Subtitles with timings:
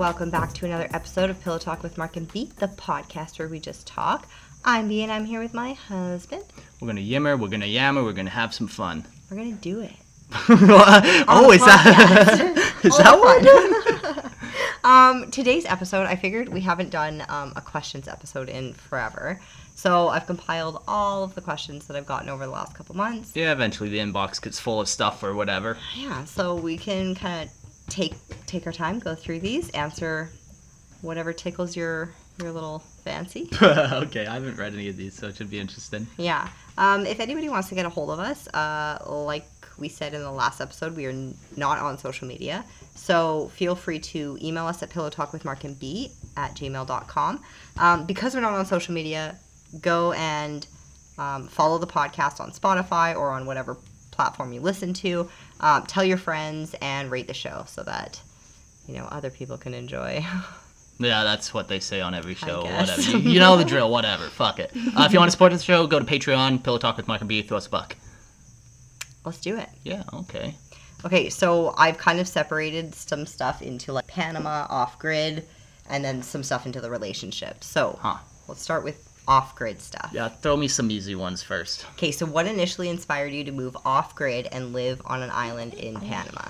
[0.00, 3.48] welcome back to another episode of Pillow Talk with Mark and B, the podcast where
[3.48, 4.26] we just talk.
[4.64, 6.42] I'm B and I'm here with my husband.
[6.80, 9.06] We're gonna yimmer, we're gonna yammer, we're gonna have some fun.
[9.30, 9.92] We're gonna do it.
[10.32, 14.32] oh, is that is that what?
[14.82, 19.38] Um, today's episode, I figured we haven't done um, a questions episode in forever,
[19.74, 23.32] so I've compiled all of the questions that I've gotten over the last couple months.
[23.34, 25.76] Yeah, eventually the inbox gets full of stuff or whatever.
[25.94, 27.59] Yeah, so we can kind of
[27.90, 28.14] take
[28.46, 30.30] take our time, go through these, answer
[31.02, 33.48] whatever tickles your your little fancy.
[33.62, 36.06] okay, I haven't read any of these, so it should be interesting.
[36.16, 36.48] Yeah.
[36.78, 39.46] Um, if anybody wants to get a hold of us, uh, like
[39.78, 42.64] we said in the last episode, we are n- not on social media.
[42.94, 47.42] So feel free to email us at pillowtalkwithmarkandb at gmail.com.
[47.78, 49.36] Um, because we're not on social media,
[49.80, 50.66] go and
[51.18, 53.76] um, follow the podcast on Spotify or on whatever
[54.10, 55.28] platform you listen to.
[55.60, 58.20] Um, tell your friends and rate the show so that,
[58.88, 60.24] you know, other people can enjoy.
[61.02, 62.64] Yeah, that's what they say on every show.
[62.64, 63.00] Whatever.
[63.00, 63.90] You, you know the drill.
[63.90, 64.24] Whatever.
[64.24, 64.70] Fuck it.
[64.94, 66.62] Uh, if you want to support the show, go to Patreon.
[66.62, 67.40] Pillow Talk with Mark and B.
[67.40, 67.96] Throw us a buck.
[69.24, 69.70] Let's do it.
[69.82, 70.02] Yeah.
[70.12, 70.56] Okay.
[71.06, 75.46] Okay, so I've kind of separated some stuff into like Panama off grid
[75.88, 77.64] and then some stuff into the relationship.
[77.64, 78.18] So Huh.
[78.46, 80.10] let's start with off grid stuff.
[80.12, 80.28] Yeah.
[80.28, 81.86] Throw me some easy ones first.
[81.92, 85.74] Okay, so what initially inspired you to move off grid and live on an island
[85.74, 86.48] in Panama?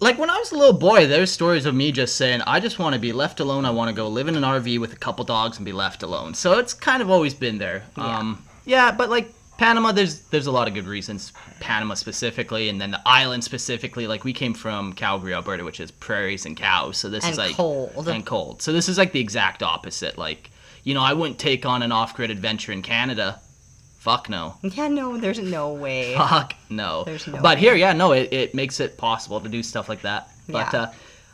[0.00, 2.78] like when I was a little boy, there's stories of me just saying, I just
[2.78, 3.66] want to be left alone.
[3.66, 6.02] I want to go live in an RV with a couple dogs and be left
[6.02, 6.32] alone.
[6.32, 7.82] So it's kind of always been there.
[7.98, 8.18] Yeah.
[8.18, 11.34] Um, yeah, but like Panama, there's there's a lot of good reasons.
[11.60, 14.06] Panama specifically, and then the island specifically.
[14.06, 16.96] Like we came from Calgary, Alberta, which is prairies and cows.
[16.96, 18.08] So this And is like cold.
[18.08, 18.62] and cold.
[18.62, 20.16] So this is like the exact opposite.
[20.16, 20.50] Like
[20.84, 23.40] you know, I wouldn't take on an off-grid adventure in Canada.
[23.98, 24.56] Fuck no.
[24.62, 26.14] Yeah, no, there's no way.
[26.14, 27.04] Fuck no.
[27.04, 27.60] There's no but way.
[27.60, 30.30] here, yeah, no, it, it makes it possible to do stuff like that.
[30.48, 30.80] But Yeah.
[30.80, 30.92] uh,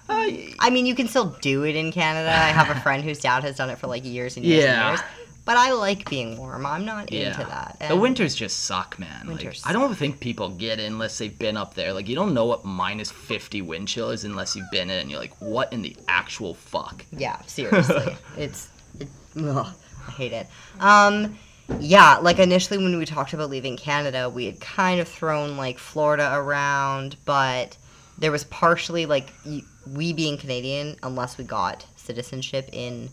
[0.08, 0.30] uh,
[0.60, 2.30] I mean, you can still do it in Canada.
[2.30, 4.90] I have a friend whose dad has done it for like years and years Yeah.
[4.90, 5.10] and years.
[5.44, 6.66] But I like being warm.
[6.66, 7.28] I'm not yeah.
[7.28, 7.76] into that.
[7.88, 9.20] The winters just suck, man.
[9.20, 11.92] Like, Winters I don't think people get it unless they've been up there.
[11.92, 15.02] Like, you don't know what minus 50 wind chill is unless you've been in it,
[15.02, 17.04] and you're like, what in the actual fuck?
[17.12, 18.16] Yeah, seriously.
[18.36, 18.70] it's it,
[19.38, 19.74] ugh,
[20.06, 20.46] I hate it.
[20.80, 21.38] Um
[21.80, 25.78] yeah, like initially when we talked about leaving Canada, we had kind of thrown like
[25.78, 27.76] Florida around, but
[28.18, 29.32] there was partially like
[29.86, 33.08] we being Canadian, unless we got citizenship in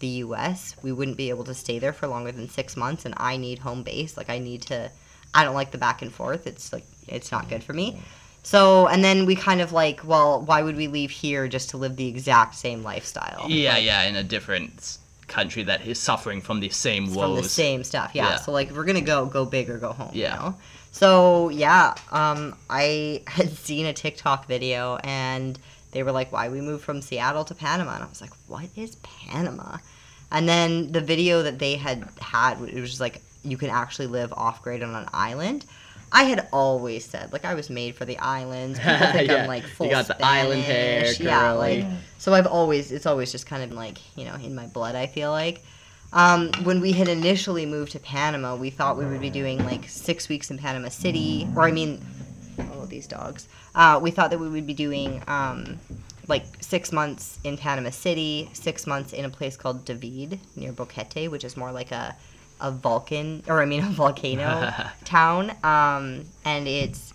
[0.00, 3.14] the US, we wouldn't be able to stay there for longer than 6 months and
[3.16, 4.16] I need home base.
[4.16, 4.90] Like I need to
[5.34, 6.46] I don't like the back and forth.
[6.46, 8.00] It's like it's not good for me.
[8.44, 11.76] So, and then we kind of like, well, why would we leave here just to
[11.76, 13.46] live the exact same lifestyle?
[13.48, 14.98] Yeah, yeah, in a different
[15.32, 17.16] country that is suffering from the same woes.
[17.16, 18.12] from the same stuff.
[18.14, 18.30] Yeah.
[18.30, 18.36] Yeah.
[18.36, 20.10] So like if we're gonna go, go big or go home.
[20.12, 20.34] Yeah.
[20.34, 20.54] You know?
[20.92, 25.58] So yeah, um, I had seen a TikTok video and
[25.92, 28.68] they were like, "Why we moved from Seattle to Panama?" And I was like, "What
[28.76, 29.78] is Panama?"
[30.30, 34.06] And then the video that they had had, it was just like you can actually
[34.06, 35.64] live off grid on an island.
[36.14, 38.78] I had always said, like, I was made for the islands.
[38.78, 39.42] People think Yeah.
[39.42, 39.90] I'm like You full.
[39.90, 41.20] got the island hair, Spanish.
[41.20, 41.84] Yeah, like
[42.18, 44.94] so I've always it's always just kind of like you know in my blood.
[44.94, 45.62] I feel like.
[46.14, 49.88] Um, when we had initially moved to Panama, we thought we would be doing like
[49.88, 52.04] six weeks in Panama City, or I mean,
[52.70, 53.48] all of these dogs.
[53.74, 55.78] Uh, we thought that we would be doing um,
[56.28, 61.30] like six months in Panama City, six months in a place called David near Boquete,
[61.30, 62.14] which is more like a
[62.60, 64.72] a Vulcan or I mean a volcano
[65.04, 67.12] town, um, and it's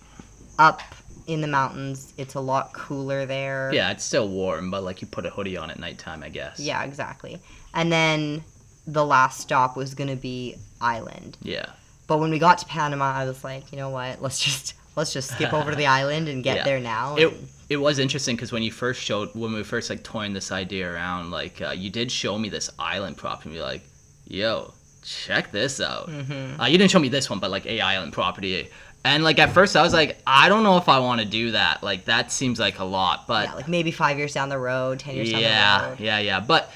[0.58, 0.82] up
[1.26, 2.12] in the mountains.
[2.16, 3.70] It's a lot cooler there.
[3.72, 6.58] Yeah, it's still warm, but like you put a hoodie on at nighttime, I guess.
[6.60, 7.38] Yeah, exactly.
[7.74, 8.42] And then
[8.86, 11.36] the last stop was going to be island.
[11.42, 11.66] Yeah.
[12.06, 14.22] But when we got to Panama, I was like, you know what?
[14.22, 16.64] Let's just let's just skip over to the island and get Yeah.
[16.64, 17.16] there now.
[17.16, 20.32] It and- it was interesting because when you first showed when we first like toying
[20.32, 23.82] this idea around, like uh, you did show me this island prop and you're like,
[24.26, 24.72] "Yo,
[25.08, 26.60] check this out." Mm-hmm.
[26.60, 28.68] Uh, you didn't show me this one, but like a island property,
[29.04, 31.52] and like at first I was like, I don't know if I want to do
[31.52, 31.82] that.
[31.82, 35.00] Like that seems like a lot, but yeah, like maybe five years down the road,
[35.00, 36.00] ten years down the yeah, road.
[36.00, 36.38] yeah, yeah.
[36.38, 36.40] yeah.
[36.40, 36.70] But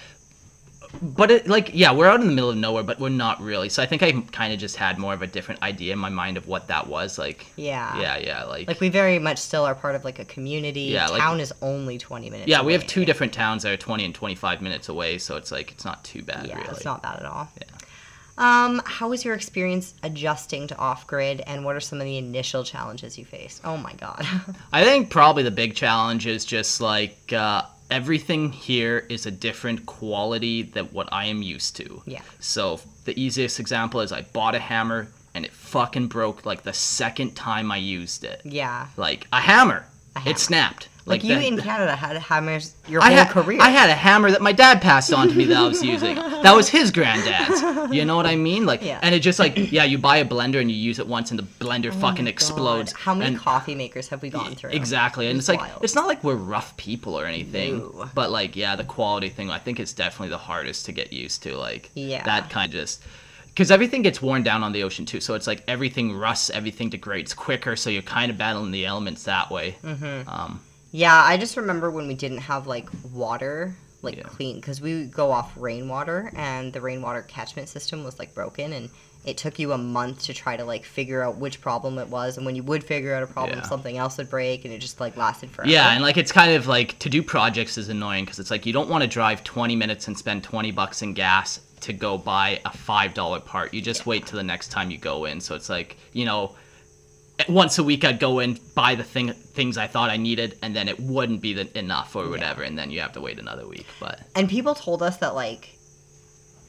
[1.00, 3.70] but it like yeah, we're out in the middle of nowhere, but we're not really.
[3.70, 6.11] So I think I kind of just had more of a different idea in my
[6.11, 7.46] mind of what that was like.
[7.56, 7.99] Yeah.
[7.99, 10.82] Yeah, yeah, like, Like we very much still are part of like a community.
[10.82, 12.49] Yeah, like- Town is only twenty minutes.
[12.49, 12.62] yeah.
[12.62, 15.50] We have two different towns that are twenty and twenty five minutes away, so it's
[15.50, 16.46] like it's not too bad.
[16.46, 16.69] Yeah, really.
[16.69, 17.49] it's not bad at all.
[17.56, 17.64] Yeah.
[18.38, 22.17] Um, how was your experience adjusting to off grid, and what are some of the
[22.19, 23.61] initial challenges you faced?
[23.64, 24.26] Oh my god.
[24.73, 29.84] I think probably the big challenge is just like uh, everything here is a different
[29.87, 32.02] quality than what I am used to.
[32.06, 32.23] Yeah.
[32.40, 36.73] So the easiest example is I bought a hammer and it fucking broke like the
[36.73, 38.40] second time I used it.
[38.44, 38.87] yeah.
[38.96, 39.87] Like a hammer,
[40.17, 40.31] A hammer.
[40.31, 40.88] it snapped.
[41.04, 43.58] Like, you that- in Canada had hammers your I whole had, career.
[43.60, 46.14] I had a hammer that my dad passed on to me that I was using.
[46.14, 47.60] That was his granddad's.
[47.93, 48.66] You know what I mean?
[48.66, 49.00] Like, Yeah.
[49.02, 51.38] and it just like, yeah, you buy a blender and you use it once, and
[51.38, 52.93] the blender Oh fucking explodes.
[52.93, 54.70] How many and, coffee makers have we gone through?
[54.70, 58.08] Exactly, and it's like it's not like we're rough people or anything, No.
[58.14, 61.43] but like yeah, the quality thing I think it's definitely the hardest to get used
[61.43, 61.56] to.
[61.56, 62.22] Like Yeah.
[62.25, 63.02] that kind of just
[63.48, 66.88] because everything gets worn down on the ocean too, so it's like everything rusts, everything
[66.90, 69.76] degrades quicker, so you're kind of battling the elements that way.
[69.84, 70.28] Mm-hmm.
[70.28, 70.60] Um,
[70.92, 74.24] Yeah, I just remember when we didn't have like water, like Yeah.
[74.24, 78.90] clean, because we go off rainwater, and the rainwater catchment system was like broken, and
[79.24, 82.36] it took you a month to try to like figure out which problem it was,
[82.36, 83.64] and when you would figure out a problem, Yeah.
[83.66, 85.70] something else would break, and it just like lasted forever.
[85.70, 88.66] Yeah, and like it's kind of like to do projects is annoying because it's like
[88.66, 92.18] you don't want to drive 20 minutes and spend 20 bucks in gas to go
[92.18, 93.72] buy a five dollar part.
[93.72, 95.40] You just wait till the next time you go in.
[95.40, 96.54] So it's like you know,
[97.49, 100.75] once a week I'd go and buy the thing things I thought I needed, and
[100.76, 103.67] then it wouldn't be the, enough or whatever, and then you have to wait another
[103.67, 103.87] week.
[104.00, 105.79] But and people told us that like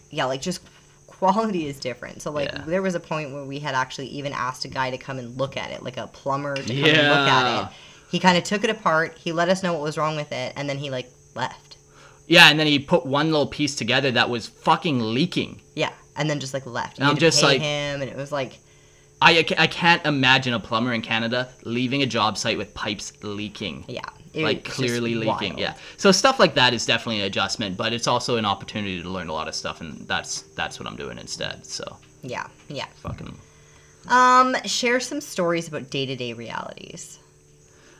[0.10, 0.62] yeah like just
[1.08, 2.64] quality is different so like Yeah.
[2.68, 5.38] there was a point where we had actually even asked a guy to come and
[5.38, 7.74] look at it like a plumber to come and look at it
[8.12, 10.54] he kind of took it apart he let us know what was wrong with it
[10.56, 11.78] and then he like left
[12.28, 15.62] yeah, and then he put one little piece together that was fucking leaking.
[15.76, 18.60] yeah and then just like left you I'm just like- him and it was like
[19.24, 23.86] I, I can't imagine a plumber in Canada leaving a job site with pipes leaking.
[23.88, 24.02] yeah
[24.34, 25.54] it like clearly leaking.
[25.54, 25.60] wild.
[25.60, 25.76] Yeah.
[25.98, 29.30] So stuff like that is definitely an adjustment, but it's also an opportunity to learn
[29.30, 31.66] a lot of stuff, and that's that's what I'm doing instead.
[31.66, 33.38] So yeah yeah fucking.
[34.08, 37.20] um share some stories about day-to-day realities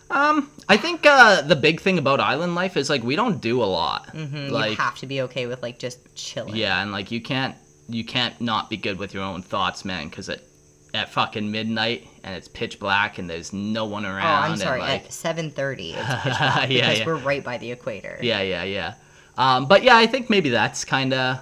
[0.10, 3.62] Um, I think uh, the big thing about island life is like we don't do
[3.64, 4.08] a lot.
[4.14, 7.22] Mhm, Like you have to be okay with like just chilling yeah, and like you
[7.22, 7.56] can't
[7.90, 10.42] you can't not be good with your own thoughts, man, because at
[10.94, 14.50] at fucking midnight and it's pitch black and there's no one around.
[14.50, 14.80] Oh, I'm sorry.
[14.80, 17.06] Like, At 7:30, it's pitch black Yeah, because yeah.
[17.06, 18.18] we're right by the equator.
[18.22, 18.94] yeah, yeah, yeah.
[19.38, 21.40] Um, but yeah, I think maybe that's kind of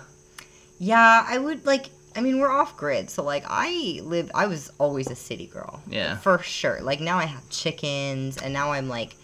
[0.80, 1.88] Yeah, I would like.
[2.16, 4.32] I mean, we're off grid, so like I lived.
[4.36, 5.82] I was always a city girl.
[5.88, 6.18] Yeah.
[6.18, 6.82] For sure.
[6.82, 9.16] Like now I have chickens, and now I'm like,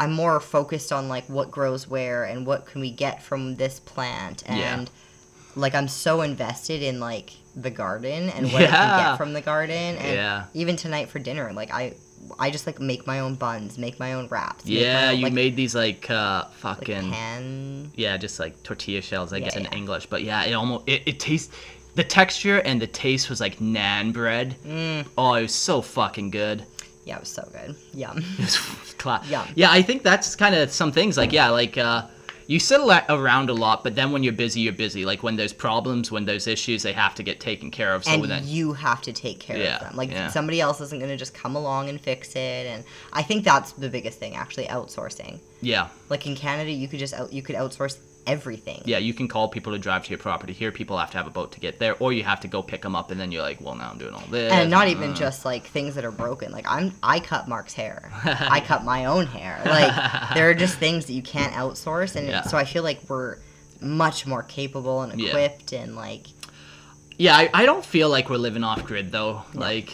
[0.00, 3.80] I'm more focused on like what grows where and what can we get from this
[3.80, 4.54] plant, Yeah.
[4.78, 4.90] and
[5.54, 9.40] like I'm so invested in like the garden and what I can get from the
[9.40, 10.44] garden, and Yeah.
[10.54, 11.94] even tonight for dinner, like I.
[12.40, 14.66] I just like make my own buns, make my own wraps.
[14.66, 15.10] yeah.
[15.10, 19.32] own, You like, made these like uh, like fucking pan yeah, just like tortilla shells,
[19.32, 19.66] I Yeah, guess in.
[19.66, 20.06] English.
[20.06, 21.54] But yeah, it almost it, it tastes
[21.94, 24.56] the texture and the taste was like nan bread.
[24.66, 26.64] Mm, Oh, it was so fucking good.
[27.04, 27.76] yeah, it was so good.
[27.94, 28.16] Yum.
[28.38, 29.46] It was cla- Yum.
[29.54, 32.06] Yeah, I think that's kind of some things like yeah, like uh,
[32.46, 35.04] you sit ala- around a lot, but then when you're busy, you're busy.
[35.04, 38.04] Like when there's problems, when there's issues, they have to get taken care of.
[38.04, 39.96] So and then you have to take care Yeah, of them.
[39.96, 40.28] Like yeah.
[40.28, 42.66] somebody else isn't going to just come along and fix it.
[42.66, 45.40] And I think that's the biggest thing, actually, outsourcing.
[45.60, 48.82] yeah, Like in Canada, you could just out, you could outsource everything.
[48.84, 50.52] yeah, you can call people to drive to your property.
[50.52, 52.62] Here, people have to have a boat to get there, or you have to go
[52.62, 54.52] pick them up, and then you're like, well, now I'm doing all this.
[54.52, 56.52] And not even uh, just like things that are broken.
[56.52, 58.10] Like I'm, I cut Mark's hair.
[58.24, 59.60] I cut my own hair.
[59.64, 62.42] Like there are just things that you can't outsource, and Yeah.
[62.42, 63.38] so I feel like we're
[63.80, 65.28] much more capable and Yeah.
[65.28, 66.26] equipped, and like
[67.18, 69.42] Yeah, I, I don't feel like we're living off grid though.
[69.54, 69.92] Like,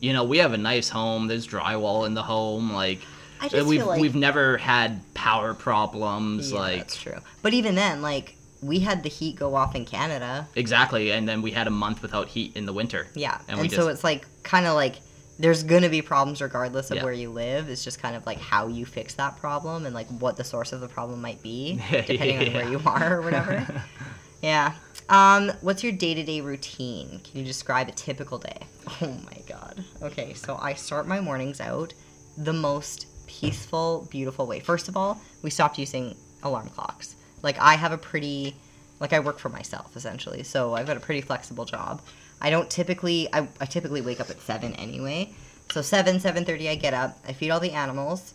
[0.00, 1.26] you know, we have a nice home.
[1.26, 2.72] There's drywall in the home.
[2.72, 3.00] Like,
[3.40, 6.52] I just we've feel like we've never had power problems.
[6.52, 7.18] yeah, like, that's true.
[7.42, 10.48] But even then, like we had the heat go off in Canada.
[10.56, 11.12] exactly.
[11.12, 13.06] And then we had a month without heat in the winter.
[13.14, 14.96] Yeah, And and, so just- it's like kind of like
[15.38, 17.04] there's gonna be problems regardless of Yeah.
[17.04, 17.68] where you live.
[17.68, 20.72] It's just kind of like how you fix that problem and like what the source
[20.72, 23.64] of the problem might be, depending on where you are or whatever.
[24.42, 24.72] yeah.
[25.08, 27.20] Um, what's your day to day routine?
[27.22, 28.58] Can you describe a typical day?
[29.00, 29.84] Oh my god.
[30.02, 31.94] Okay, so I start my mornings out
[32.36, 34.58] the most peaceful, beautiful way.
[34.58, 37.14] First of all, we stopped using alarm clocks.
[37.42, 38.56] Like I have a pretty
[39.00, 42.02] like I work for myself essentially, so I've got a pretty flexible job.
[42.40, 45.32] I don't typically I, I typically wake up at seven anyway.
[45.70, 48.34] So seven, seven thirty I get up, I feed all the animals,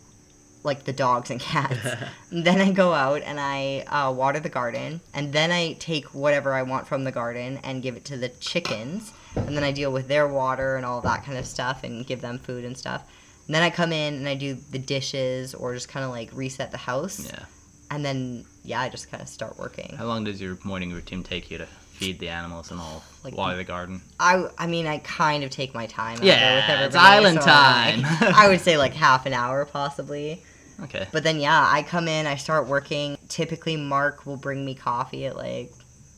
[0.62, 1.78] like the dogs and cats.
[2.30, 6.52] Then I go out and I uh, water the garden, and then I take whatever
[6.52, 9.92] I want from the garden and give it to the chickens, and then I deal
[9.92, 13.04] with their water and all that kind of stuff and give them food and stuff.
[13.46, 16.30] And then I come in and I do the dishes or just kind of like
[16.32, 17.44] reset the house, Yeah.
[17.90, 19.94] and then yeah, I just kind of start working.
[19.96, 23.36] How long does your morning routine take you to feed the animals and all, Like-
[23.36, 24.00] water the garden?
[24.18, 26.16] I, I mean, I kind of take my time.
[26.16, 28.02] out Yeah, there with it's island so, like, time.
[28.34, 30.42] I would say like half an hour possibly.
[30.84, 31.06] Okay.
[31.12, 33.16] But then yeah, I come in, I start working.
[33.28, 35.70] Typically, Mark will bring me coffee at like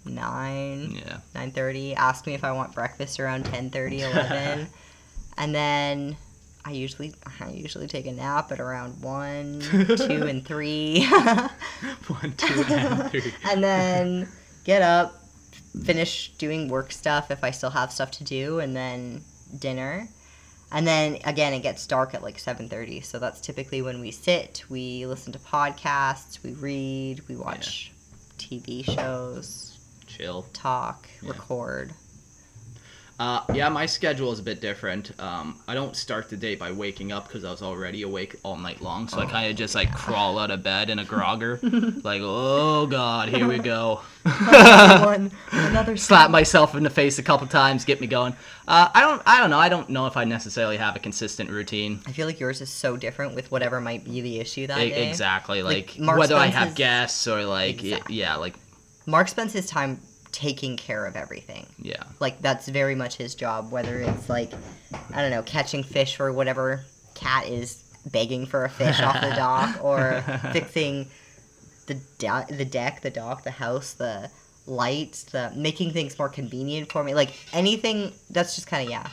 [0.04, 1.18] nine, Yeah.
[1.34, 1.94] nine thirty.
[1.94, 4.68] Ask me if I want breakfast around 10:30, 11,
[5.38, 6.16] and then
[6.66, 11.06] I usually I usually take a nap at around one, two, and three,
[12.08, 13.32] One, two, and three.
[13.48, 14.28] and then
[14.64, 15.14] get up,
[15.84, 19.22] finish doing work stuff if I still have stuff to do, and then
[19.58, 20.08] dinner.
[20.72, 24.10] And then again, it gets dark at like seven thirty, so that's typically when we
[24.10, 27.92] sit, we listen to podcasts, we read, we watch
[28.38, 30.44] TV shows, Chill.
[30.52, 31.30] talk, Yeah.
[31.30, 31.92] record.
[33.18, 35.10] Uh, yeah, my schedule is a bit different.
[35.18, 38.58] Um, I don't start the day by waking up because I was already awake all
[38.58, 39.08] night long.
[39.08, 41.58] So I kind of just like crawl out of bed in a grogger,
[42.04, 44.02] like, oh god, here we go.
[44.50, 48.34] One, another Slap myself in the face a couple times, get me going.
[48.68, 49.58] Uh, I don't, I don't know.
[49.58, 52.00] I don't know if I necessarily have a consistent routine.
[52.06, 54.90] I feel like yours is so different with whatever might be the issue that E-
[54.90, 55.08] day.
[55.08, 58.16] exactly, Like, like, whether I have guests or like, Exactly.
[58.16, 58.56] yeah, like,
[59.06, 60.00] Mark spends his time
[60.36, 61.66] taking care of everything.
[61.80, 63.70] yeah, Like that's very much his job.
[63.72, 64.52] Whether it's like,
[65.14, 69.30] I don't know, catching fish for whatever cat is begging for a fish off the
[69.30, 70.20] dock, or
[70.52, 71.08] fixing
[71.86, 74.30] the de- the deck, the dock, the house, the
[74.66, 77.14] lights, the making things more convenient for me.
[77.14, 79.08] Like anything that's just kind of yeah.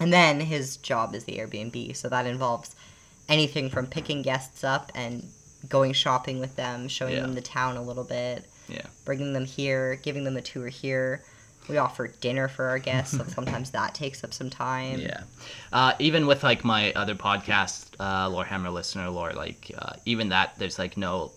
[0.00, 2.74] And then his job is the Airbnb, so that involves
[3.28, 5.28] anything from picking guests up and
[5.68, 7.20] going shopping with them, showing Yeah.
[7.20, 8.86] them the town a little bit, yeah.
[9.04, 11.22] bringing them here, giving them a tour here.
[11.68, 15.00] We offer dinner for our guests, so sometimes that takes up some time.
[15.00, 15.22] Yeah.
[15.72, 20.28] Uh, even with like my other podcast, uh, Lore Hammer listener, Lore, like uh, even
[20.28, 21.32] that, there's like no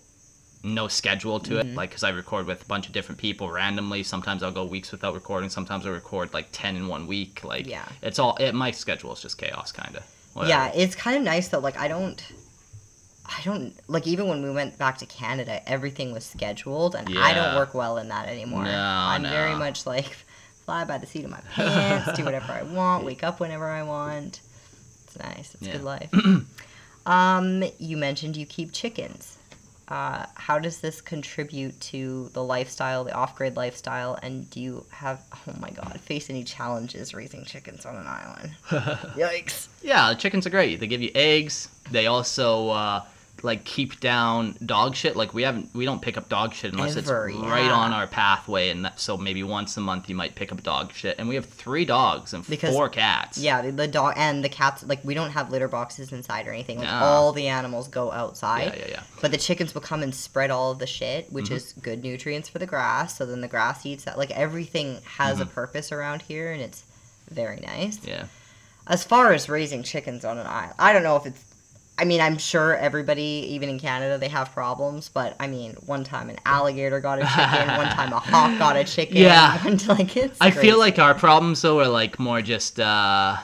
[0.63, 1.69] no schedule to Mm-hmm.
[1.69, 1.75] it.
[1.75, 4.03] Like, cause I record with a bunch of different people randomly.
[4.03, 5.49] Sometimes I'll go weeks without recording.
[5.49, 7.43] Sometimes I record like ten in one week.
[7.45, 7.87] Like, Yeah.
[8.01, 8.35] it's all.
[8.37, 10.03] It, my schedule is just chaos, kind of.
[10.47, 11.59] Yeah, it's kind of nice though.
[11.59, 12.21] Like I don't,
[13.29, 17.33] I don't like even when we went back to Canada, everything was scheduled, and I
[17.33, 18.63] don't work well in that anymore.
[18.63, 20.15] No, I'm very much like
[20.65, 23.83] fly by the seat of my pants, do whatever I want, wake up whenever I
[23.83, 24.41] want.
[25.05, 25.55] It's nice.
[25.55, 25.73] It's Yeah.
[25.73, 26.09] good life.
[27.05, 29.37] um, you mentioned you keep chickens.
[29.87, 35.21] Uh, how does this contribute to the lifestyle, the off-grid lifestyle, and do you have,
[35.47, 38.51] oh my god, face any challenges raising chickens on an island?
[39.15, 39.67] Yikes!
[39.81, 40.81] Yeah, the chickens are great.
[40.81, 41.69] They give you eggs.
[41.89, 43.03] They also uh,
[43.43, 45.15] like keep down dog shit.
[45.15, 47.71] Like we haven't, we don't pick up dog shit unless Ever, it's right yeah.
[47.73, 50.91] on our pathway, and that, so maybe once a month you might pick up dog
[50.93, 51.17] shit.
[51.19, 53.37] And we have three dogs and Because- four cats.
[53.37, 54.83] Yeah, the, the dog and the cats.
[54.85, 56.77] Like we don't have litter boxes inside or anything.
[56.79, 56.93] Like No.
[57.05, 58.73] all the animals go outside.
[58.75, 59.03] yeah, yeah, yeah.
[59.21, 61.53] But the chickens will come and spread all of the shit, which Mm-hmm.
[61.55, 63.17] is good nutrients for the grass.
[63.17, 64.17] So then the grass eats that.
[64.17, 66.83] Like everything has a purpose around here, and it's
[67.29, 67.99] very nice.
[68.05, 68.25] Yeah.
[68.87, 71.43] As far as raising chickens on an island, I don't know if it's.
[71.99, 75.09] I mean, I'm sure everybody, even in Canada, they have problems.
[75.09, 78.77] But I mean, one time an alligator got a chicken, one time a hawk got
[78.77, 79.17] a chicken.
[79.17, 79.57] Yeah.
[79.63, 80.37] one like it's.
[80.39, 83.37] I feel like our problems though are like more just uh,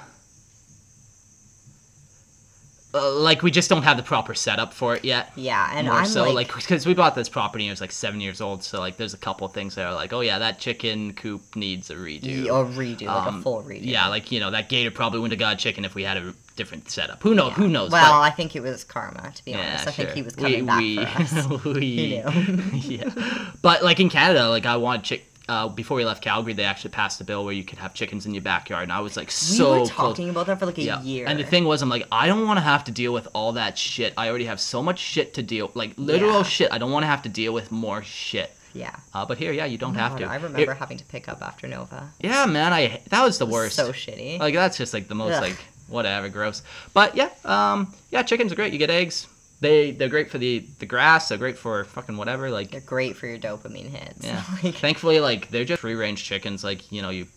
[2.95, 5.31] uh, like we just don't have the proper setup for it yet.
[5.35, 7.81] Yeah, and more I'm so like, like because we bought this property and it was
[7.81, 10.37] like seven years old, so like there's a couple things that are like, oh yeah,
[10.37, 12.45] that chicken coop needs a redo.
[12.45, 13.79] a redo, like a Um, full redo.
[13.81, 16.17] Yeah, like you know that gator probably wouldn't have got a chicken if we had
[16.17, 17.21] a different setup.
[17.23, 17.53] Who knows?
[17.53, 17.91] Who knows?
[17.91, 19.83] Well, I think it was karma, to be But- honest.
[19.85, 21.65] yeah, I think he was coming back we, for us.
[21.65, 22.69] we, He knew.
[23.13, 25.29] yeah, but like in Canada, like I wanted chick.
[25.49, 28.25] Uh, before we left Calgary, they actually passed a bill where you could have chickens
[28.25, 29.89] in your backyard, and I was like we so were close.
[29.89, 31.01] talking about that for like a Yeah.
[31.01, 31.25] year.
[31.27, 33.51] And the thing was, I'm like, I don't want to have to deal with all
[33.51, 34.13] that shit.
[34.15, 36.43] I already have so much shit to deal, like literal Yeah.
[36.43, 36.71] shit.
[36.71, 38.55] I don't want to have to deal with more shit.
[38.73, 38.95] yeah.
[39.13, 40.25] Uh, but here, yeah, you don't have God, to.
[40.27, 42.09] I remember It- having to pick up after Nova.
[42.21, 43.75] yeah, man, I that was the worst.
[43.75, 44.39] So shitty.
[44.39, 45.41] Like that's just like the most Ugh.
[45.43, 45.57] like
[45.87, 46.63] whatever, gross.
[46.93, 48.73] But yeah, um, yeah, chickens are great.
[48.73, 49.27] You get eggs.
[49.59, 51.29] They they're great for the the grass.
[51.29, 52.49] They're great for fucking whatever.
[52.49, 54.25] Like They're great for your dopamine hits.
[54.25, 54.43] yeah.
[54.63, 56.63] like, Thankfully, like they're just free range chickens.
[56.63, 57.27] Like you know you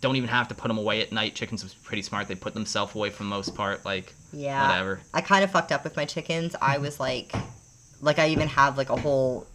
[0.00, 1.34] don't even have to put them away at night.
[1.34, 2.28] Chickens are pretty smart.
[2.28, 3.84] They put themselves away for the most part.
[3.84, 4.68] Like yeah.
[4.68, 5.00] whatever.
[5.12, 6.54] I kind of fucked up with my chickens.
[6.60, 7.32] I was like,
[8.00, 9.46] like I even have like a whole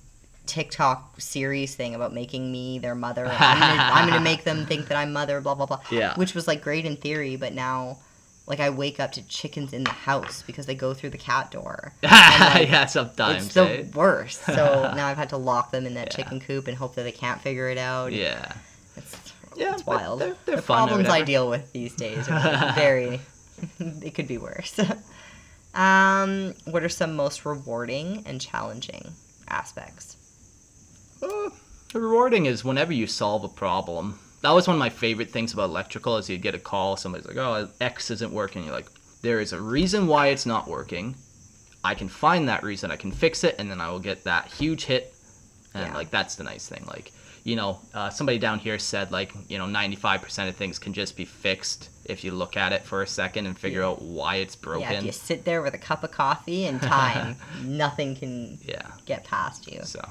[0.46, 3.25] TikTok series thing about making me their mother.
[3.25, 5.39] I'm gonna, I'm gonna make them think that I'm mother.
[5.41, 5.82] Blah blah blah.
[5.91, 6.15] Yeah.
[6.15, 7.98] Which was like great in theory, but now.
[8.50, 11.51] Like I wake up to chickens in the house because they go through the cat
[11.51, 11.94] door.
[12.03, 13.46] like, yeah, sometimes.
[13.46, 13.84] it's the eh?
[13.94, 14.41] worst.
[14.44, 16.15] So now I've had to lock them in that Yeah.
[16.24, 18.12] chicken coop and hope that they can't figure it out.
[18.12, 18.51] Yeah.
[18.98, 19.15] It's,
[19.56, 20.20] Yeah, it's wild.
[20.20, 23.22] they're- they're the problems I deal with these days are very.
[23.79, 24.79] it could be worse.
[25.75, 29.12] um, what are some most rewarding and challenging
[29.48, 30.18] aspects?
[31.22, 31.50] Uh,
[31.94, 34.18] the rewarding is whenever you solve a problem.
[34.41, 37.27] That was one of my favorite things about electrical is you'd get a call, somebody's
[37.27, 38.89] like, "Oh, X isn't working." You're like,
[39.22, 41.15] "There is a reason why it's not working.
[41.84, 42.91] I can find that reason.
[42.91, 45.13] I can fix it, and then I will get that huge hit."
[45.74, 45.93] And Yeah.
[45.93, 46.86] like that's the nice thing.
[46.88, 47.12] Like
[47.46, 51.15] you know, uh, somebody down here said like, you know, 95% of things can just
[51.15, 54.58] be fixed if you look at it for a second and figure out why it's
[54.58, 54.81] broken.
[54.91, 58.91] Yeah, if you sit there with a cup of coffee and time, nothing can Yeah.
[59.05, 59.79] get past you.
[59.84, 60.01] So,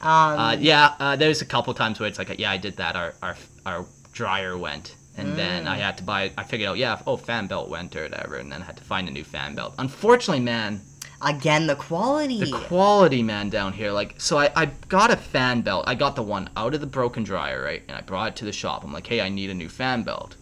[0.00, 2.94] Um, uh, yeah, uh, there's a couple times where it's like, yeah, I did that.
[2.96, 3.36] Our our
[3.66, 5.68] our dryer went, and then Mm.
[5.68, 6.30] I had to buy.
[6.38, 8.84] I figured out, yeah, oh, fan belt went or whatever, and then I had to
[8.84, 9.74] find a new fan belt.
[9.78, 10.80] Unfortunately, man,
[11.20, 12.38] again, the quality.
[12.38, 15.84] the quality, man, down here, like, so I I got a fan belt.
[15.88, 18.44] I got the one out of the broken dryer, right, and I brought it to
[18.44, 18.84] the shop.
[18.84, 20.36] I'm like, hey, I need a new fan belt.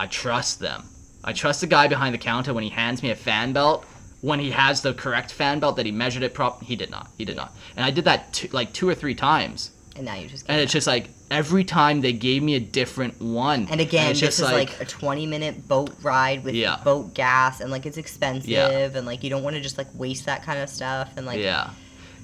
[0.00, 0.82] I trust them.
[1.24, 3.84] I trust the guy behind the counter when he hands me a fan belt.
[4.22, 7.10] When he has the correct fan belt that he measured it prop, he did not.
[7.18, 7.54] He did not.
[7.76, 9.70] And I did that two, like two or three times.
[9.94, 10.46] and now you just.
[10.48, 13.66] And it's just like every time they gave me a different one.
[13.70, 16.76] And again, it's this just is like, a 20 minute boat ride with Yeah.
[16.84, 18.68] boat gas, and like it's expensive, Yeah.
[18.94, 21.38] and like you don't want to just like waste that kind of stuff, and like
[21.40, 21.70] yeah.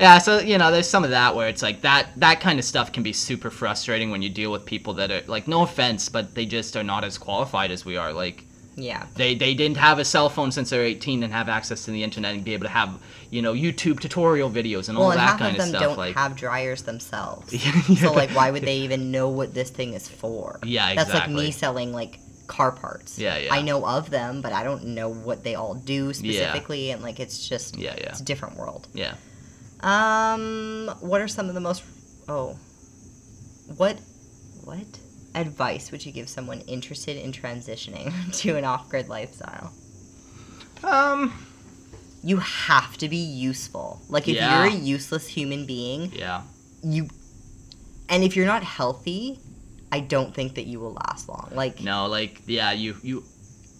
[0.00, 2.64] Yeah, so you know, there's some of that where it's like that that kind of
[2.64, 6.08] stuff can be super frustrating when you deal with people that are like no offense,
[6.08, 8.12] but they just are not as qualified as we are.
[8.12, 11.84] Like yeah, they they didn't have a cell phone since they're 18 and have access
[11.84, 12.98] to the internet and be able to have,
[13.30, 15.82] you know, YouTube tutorial videos and all well, and that half kind of them stuff
[15.82, 17.52] don't like have dryers themselves.
[17.64, 20.58] Yeah, So like, why would they even know what this thing is for?
[20.64, 23.18] Yeah, That's like me selling like car parts.
[23.18, 23.54] Yeah, yeah.
[23.54, 27.20] I know of them, but I don't know what they all do specifically, and like
[27.20, 28.10] it's just Yeah, yeah.
[28.10, 28.88] it's a different world.
[28.94, 29.14] Yeah.
[29.80, 31.82] Um, what are some of the most?
[32.28, 32.56] Oh,
[33.76, 33.98] what,
[34.64, 34.86] what
[35.34, 39.72] advice would you give someone interested in transitioning to an off-grid lifestyle?
[40.84, 41.32] Um
[42.22, 44.00] You have to be useful.
[44.08, 44.64] Like if Yeah.
[44.64, 46.42] you're a useless human being, yeah.
[46.82, 47.08] you,
[48.08, 49.38] and if you're not healthy,
[49.90, 51.50] I don't think that you will last long.
[51.52, 53.24] Like No, like yeah, you you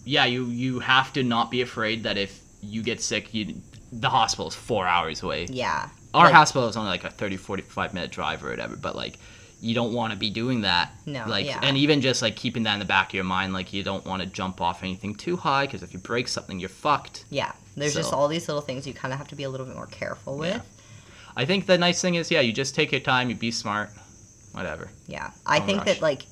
[0.05, 4.09] yeah, you you have to not be afraid that if you get sick, you the
[4.09, 5.45] hospital is 4 hours away.
[5.49, 8.95] yeah, Our like, hospital is only like a 30 45 minute drive or whatever, but
[8.95, 9.19] like
[9.63, 10.91] you don't want to be doing that.
[11.05, 11.59] No, Like yeah.
[11.63, 14.05] and even just like keeping that in the back of your mind like you don't
[14.05, 17.23] want to jump off anything too high cuz if you break something, you're fucked.
[17.29, 19.65] Yeah, there's just all these little things you kind of have to be a little
[19.65, 20.53] bit more careful with.
[20.55, 20.61] Yeah.
[21.35, 23.89] I think the nice thing is yeah, you just take your time, you be smart,
[24.51, 24.89] whatever.
[25.07, 25.87] Yeah, oh I Don't think rush.
[25.87, 26.25] that like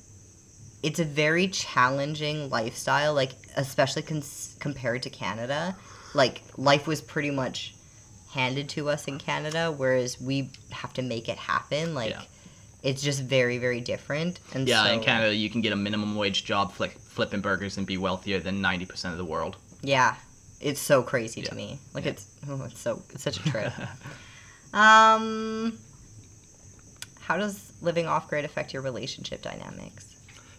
[0.82, 5.74] it's a very challenging lifestyle, like especially cons- compared to Canada.
[6.14, 7.74] Like life was pretty much
[8.32, 11.94] handed to us in Canada, whereas we have to make it happen.
[11.94, 12.22] Like Yeah.
[12.82, 14.40] It's just very, very different.
[14.54, 17.76] And Yeah, so, in Canada you can get a minimum wage job flick, flipping burgers
[17.78, 19.56] and be wealthier than 90% of the world.
[19.82, 20.16] yeah,
[20.60, 21.78] it's so crazy to me.
[21.94, 22.12] Like Yeah.
[22.12, 23.72] it's oh, it's so it's such a trip.
[24.74, 25.78] um,
[27.20, 30.08] how does living off grid affect your relationship dynamics?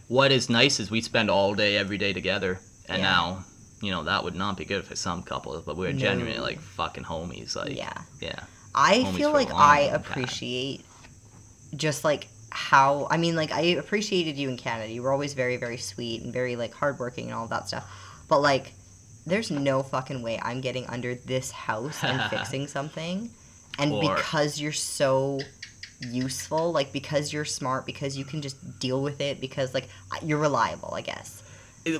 [0.10, 2.60] what is nice is we spend all day every day together
[2.90, 3.10] and Yeah.
[3.10, 3.46] now
[3.82, 5.98] you know that would not be good for some couples but we're No.
[6.00, 8.02] genuinely like fucking homies like yeah.
[8.20, 8.42] yeah
[8.76, 10.86] I homies feel like I appreciate time.
[11.76, 14.92] Just like how I mean like I appreciated you in Canada.
[14.92, 17.86] You were always very very sweet and very like hardworking and all that stuff.
[18.28, 18.74] But like
[19.26, 23.30] there's no fucking way I'm getting under this house and fixing something.
[23.80, 25.40] And Or- because you're so
[26.02, 29.88] useful, like because you're smart, because you can just deal with it, because like
[30.22, 31.42] you're reliable, I guess.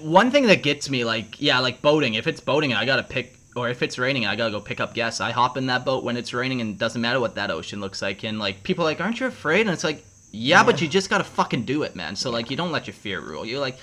[0.02, 3.04] One thing that gets me like yeah like boating if it's boating and i gotta
[3.04, 5.68] pick or if it's raining and i gotta go pick up guests i hop in
[5.68, 8.24] that boat when it's raining and it doesn't matter what that ocean looks like.
[8.24, 9.62] And like people are like aren't you afraid?
[9.62, 12.16] And it's like yeah, but you just gotta fucking do it man.
[12.16, 13.46] So like you don't let your fear rule.
[13.46, 13.78] You're like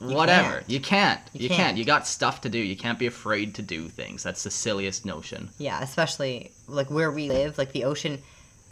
[0.00, 0.58] You whatever.
[0.58, 0.70] can't.
[0.70, 1.20] you can't.
[1.32, 1.60] You you, can't.
[1.60, 1.76] can't.
[1.78, 2.58] you got stuff to do.
[2.58, 4.22] You can't be afraid to do things.
[4.22, 5.48] That's the silliest notion.
[5.58, 8.18] Yeah, especially like where we live, like the ocean.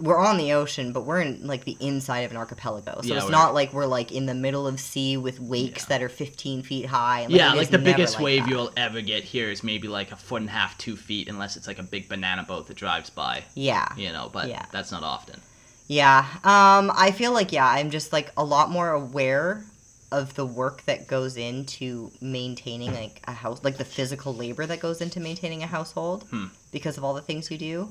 [0.00, 3.16] We're on the ocean, but we're in like the inside of an archipelago, so Yeah,
[3.16, 5.88] it's we're- not like we're like in the middle of sea with wakes Yeah.
[5.98, 7.20] that are 15 feet high.
[7.20, 8.50] And, yeah, like the biggest like wave that.
[8.50, 11.56] you'll ever get here is maybe like a foot and a half, two feet, unless
[11.56, 13.44] it's like a big banana boat that drives by.
[13.54, 14.64] Yeah, You know, but Yeah.
[14.72, 15.40] that's not often.
[15.86, 16.24] yeah.
[16.44, 19.64] Um, I feel like yeah, I'm just like a lot more aware
[20.12, 24.80] of the work that goes into maintaining like a house, like the physical labor that
[24.80, 26.46] goes into maintaining a household, Hmm.
[26.72, 27.88] because of all the things you do.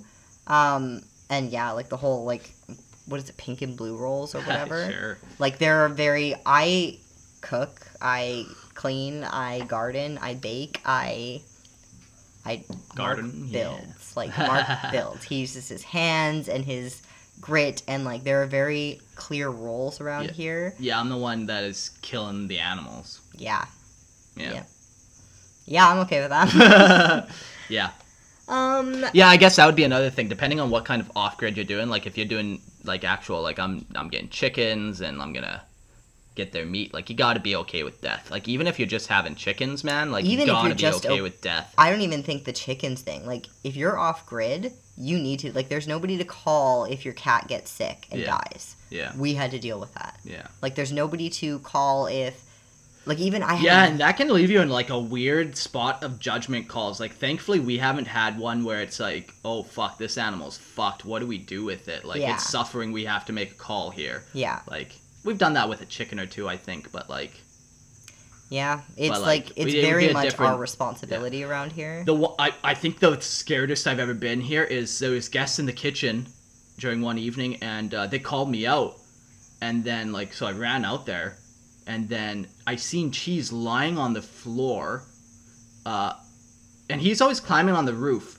[0.48, 2.52] Um, and yeah, like the whole like
[3.06, 4.92] what is it, pink and blue rolls or whatever.
[4.92, 5.18] sure.
[5.40, 6.98] Like they're very I
[7.42, 11.42] cook, I clean, I garden, I bake, I
[12.46, 12.64] I
[12.96, 13.64] Garden, Mark yeah.
[13.64, 14.18] builds.
[14.18, 15.24] Like Mark builds.
[15.26, 17.02] He uses his hands and his
[17.42, 20.32] grit and like there are very clear roles around Yeah.
[20.34, 20.76] here.
[20.80, 23.22] Yeah, I'm the one that is killing the animals.
[23.38, 23.66] Yeah.
[24.36, 24.52] Yeah.
[24.54, 24.64] Yeah.
[25.66, 27.30] Yeah, I'm okay with that.
[27.70, 27.92] yeah.
[28.50, 30.28] Um Yeah, I guess that would be another thing.
[30.28, 33.42] Depending on what kind of off grid you're doing, like if you're doing like actual,
[33.42, 35.62] like I'm, I'm getting chickens and I'm gonna
[36.36, 36.94] get their meat.
[36.94, 38.32] Like you got to be okay with death.
[38.32, 41.06] Like even if you're just having chickens, man, like Even you gotta you're be just
[41.06, 41.74] okay o- with death.
[41.78, 43.26] I don't even think the chickens thing.
[43.26, 45.70] Like if you're off grid, you need to like.
[45.70, 48.38] There's nobody to call if your cat gets sick and Yeah.
[48.38, 48.76] dies.
[48.90, 49.12] Yeah.
[49.18, 50.20] We had to deal with that.
[50.24, 50.48] Yeah.
[50.64, 52.44] Like, there's nobody to call if,
[53.10, 53.60] like, even I.
[53.60, 57.00] Yeah, and that can leave you in like a weird spot of judgment calls.
[57.02, 61.04] Like, thankfully, we haven't had one where it's like, oh fuck, this animal's fucked.
[61.04, 62.06] What do we do with it?
[62.06, 62.36] Like, Yeah.
[62.36, 62.92] it's suffering.
[62.94, 64.24] We have to make a call here.
[64.34, 64.94] yeah, Like,
[65.26, 67.34] we've done that with a chicken or two, I think, but like,
[68.50, 68.82] yeah.
[68.98, 72.04] It's like, like, it's we- very much our responsibility around here.
[72.06, 75.66] the I I think the scariest I've ever been here is there was guests in
[75.66, 76.28] the kitchen
[76.80, 78.98] during one evening, and uh, they called me out,
[79.62, 81.38] and then like so I ran out there,
[81.90, 85.06] and then I seen cheese lying on the floor,
[85.88, 86.14] uh,
[86.88, 88.38] and he's always climbing on the roof.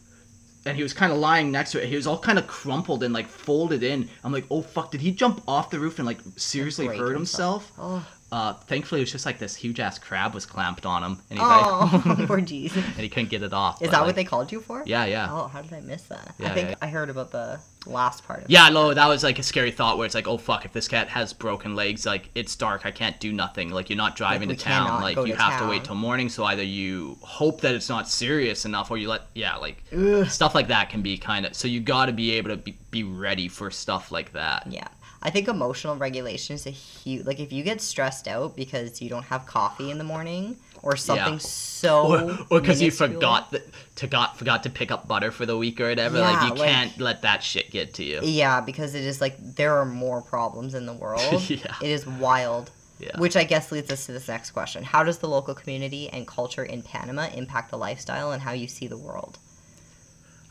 [0.66, 1.88] And he was kind of lying next to it.
[1.88, 4.08] He was all kind of crumpled and like folded in.
[4.22, 4.92] I'm like, oh fuck!
[4.92, 7.66] Did he jump off the roof and like seriously Break hurt himself.
[7.76, 8.04] himself?
[8.06, 11.18] Oh, Uh, thankfully, it was just like this huge ass crab was clamped on him,
[11.30, 12.74] and like, oh poor jeez.
[12.74, 13.82] and he couldn't get it off.
[13.82, 14.84] Is but, that like, what they called you for?
[14.86, 15.28] Yeah, yeah.
[15.30, 16.34] Oh, how did I miss that?
[16.38, 16.74] I think yeah.
[16.80, 18.50] I heard about the last part of it.
[18.50, 20.86] Yeah, no, that was like a scary thought where it's like, oh fuck, if this
[20.86, 23.70] cat has broken legs, like it's dark, I can't do nothing.
[23.70, 25.00] Like you're not driving we to town.
[25.02, 26.28] Like go you to have to wait till morning.
[26.28, 30.26] So either you hope that it's not serious enough, or you let yeah, like Ugh.
[30.26, 31.54] stuff like that can be kind of.
[31.54, 34.68] So you got to be able to be, be ready for stuff like that.
[34.68, 34.86] Yeah.
[35.22, 39.10] I think emotional regulation is a huge like if you get stressed out because you
[39.10, 43.62] don't have coffee in the morning or something so Or, or because you forgot that
[43.96, 46.18] to got forgot to pick up butter for the week or whatever.
[46.18, 48.20] Yeah, like you like- can't let that shit get to you.
[48.22, 51.20] Yeah, because it is like there are more problems in the world.
[51.50, 51.74] Yeah.
[51.82, 52.70] It is wild.
[52.98, 53.18] Yeah.
[53.18, 54.84] Which I guess leads us to this next question.
[54.84, 58.68] How does the local community and culture in Panama impact the lifestyle and how you
[58.68, 59.38] see the world?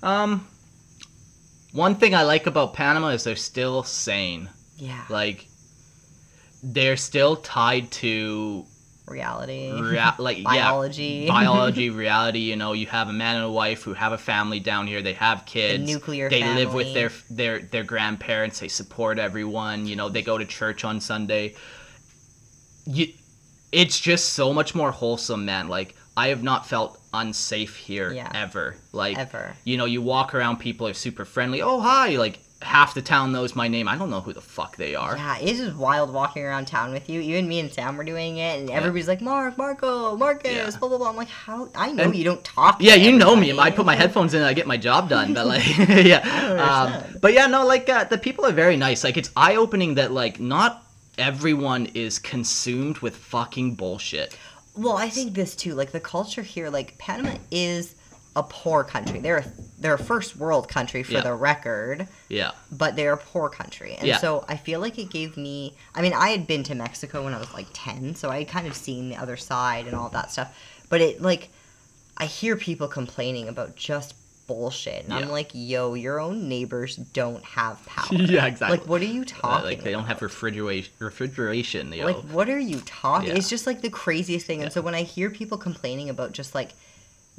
[0.03, 0.47] Um,
[1.71, 4.49] one thing I like about Panama is they're still sane.
[4.79, 5.03] Yeah.
[5.09, 5.47] Like
[6.63, 8.65] they're still tied to
[9.07, 9.71] Reality.
[9.71, 11.23] rea- like Biology.
[11.25, 12.39] yeah, biology, reality.
[12.39, 15.01] You know, you have a man and a wife who have a family down here.
[15.01, 15.83] They have kids.
[15.85, 18.59] nuclear They live with their their their grandparents.
[18.59, 19.87] They support everyone.
[19.87, 21.55] You know, they go to church on Sunday.
[22.85, 23.07] You,
[23.71, 25.69] it's just so much more wholesome, man.
[25.69, 28.31] Like I have not felt unsafe here Yeah.
[28.35, 28.75] ever.
[28.91, 29.55] Like Ever.
[29.63, 31.61] you know, you walk around, people are super friendly.
[31.63, 33.87] Oh hi, like half the town knows my name.
[33.87, 35.15] I don't know who the fuck they are.
[35.15, 37.21] Yeah, it's just wild walking around town with you.
[37.21, 40.69] Even me and Sam were doing it, and everybody's like, Mark, Marco, Marcus, Yeah.
[40.79, 41.09] blah, blah, blah.
[41.09, 41.69] I'm like, how?
[41.73, 42.79] I know And- you don't talk.
[42.79, 43.57] to Yeah, you know me.
[43.57, 45.33] I put my headphones in and I get my job done.
[45.33, 46.19] But like, yeah.
[47.07, 49.03] Um, but yeah, no, like uh, the people are very nice.
[49.03, 50.83] Like it's eye opening that like not
[51.17, 54.37] everyone is consumed with fucking bullshit.
[54.75, 55.73] Well, I think this too.
[55.75, 57.95] Like the culture here, like Panama is
[58.35, 59.19] a poor country.
[59.19, 59.45] They're a,
[59.79, 61.21] they're a first world country for Yeah.
[61.21, 63.95] the record, Yeah, but they're a poor country.
[63.97, 64.17] And Yeah.
[64.17, 65.75] so I feel like it gave me.
[65.95, 68.47] I mean, I had been to Mexico when I was like ten, so I had
[68.47, 70.55] kind of seen the other side and all that stuff.
[70.89, 71.49] But it like,
[72.17, 74.13] I hear people complaining about just
[74.47, 78.07] bullshit, and I'm like, yo, your own neighbors don't have power.
[78.11, 78.79] yeah, exactly.
[78.79, 79.65] Like, what are you Uh, talking?
[79.65, 80.91] like they don't have refrigeration.
[80.99, 82.05] Refrigeration, yo.
[82.05, 83.29] Like, what are you talking?
[83.29, 83.35] Yeah.
[83.35, 84.59] It's just like the craziest thing.
[84.59, 84.65] Yeah.
[84.65, 86.71] And so when I hear people complaining about just like,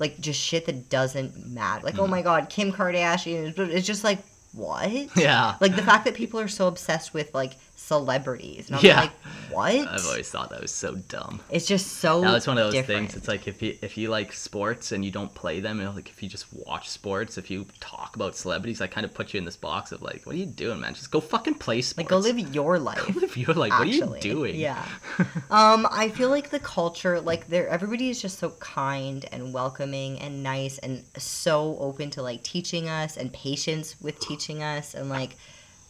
[0.00, 2.10] like just shit that doesn't matter, like, oh Mm.
[2.10, 4.18] my god, Kim Kardashian, it's just like,
[4.52, 4.90] what?
[5.16, 7.52] yeah, Like the fact that people are so obsessed with like
[7.94, 9.00] celebrities, and I'm Yeah.
[9.00, 9.12] like,
[9.50, 9.88] what?
[9.88, 11.40] I've always thought that was so dumb.
[11.50, 12.20] It's just so.
[12.22, 13.09] Now it's one of those different.
[13.11, 13.16] things.
[13.16, 15.90] It's like if you if you like sports and you don't play them, you know,
[15.90, 19.35] like if you just watch sports, if you talk about celebrities, I kind of put
[19.35, 20.94] you in this box of like, what are you doing, man?
[20.94, 21.98] Just go fucking play sports.
[21.98, 23.05] like go live your life.
[23.12, 23.72] Go live your life.
[23.72, 24.00] actually.
[24.09, 24.55] what are you doing?
[24.55, 24.85] Yeah.
[25.50, 30.18] um, I feel like the culture, like there, everybody is just so kind and welcoming
[30.20, 35.09] and nice and so open to like teaching us and patience with teaching us and
[35.09, 35.37] like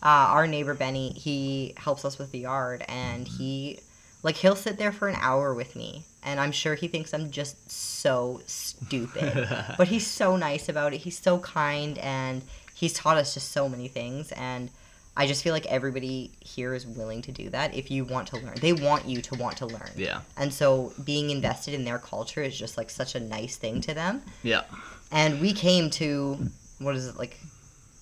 [0.03, 3.81] uh, our neighbor Benny, he helps us with the yard and he
[4.23, 7.31] like he'll sit there for an hour with me and I'm sure he thinks I'm
[7.31, 10.99] just so stupid, but he's so nice about it.
[10.99, 12.43] He's so kind and
[12.75, 14.71] he's taught us just so many things and
[15.17, 18.37] I just feel like everybody here is willing to do that if you want to
[18.37, 18.55] learn.
[18.61, 19.91] They want you to want to learn.
[19.97, 20.21] Yeah.
[20.37, 23.93] And so being invested in their culture is just like such a nice thing to
[23.93, 24.23] them.
[24.43, 24.63] Yeah.
[25.11, 26.39] And we came to
[26.79, 27.39] what is it like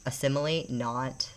[0.07, 1.31] assimilate, not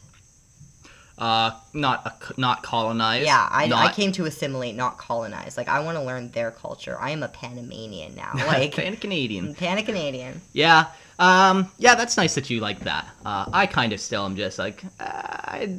[1.22, 3.28] Uh, not a, not colonized.
[3.28, 5.56] Yeah, I, I came to assimilate, not colonize.
[5.56, 6.98] Like I want to learn their culture.
[7.00, 8.32] I am a Panamanian now.
[8.48, 9.54] Like Pan Canadian.
[9.54, 10.42] Pana Canadian.
[10.52, 10.86] Yeah.
[11.20, 11.70] Um.
[11.78, 13.08] Yeah, that's nice that you like that.
[13.24, 15.78] Uh, I kind of still am just like uh, I.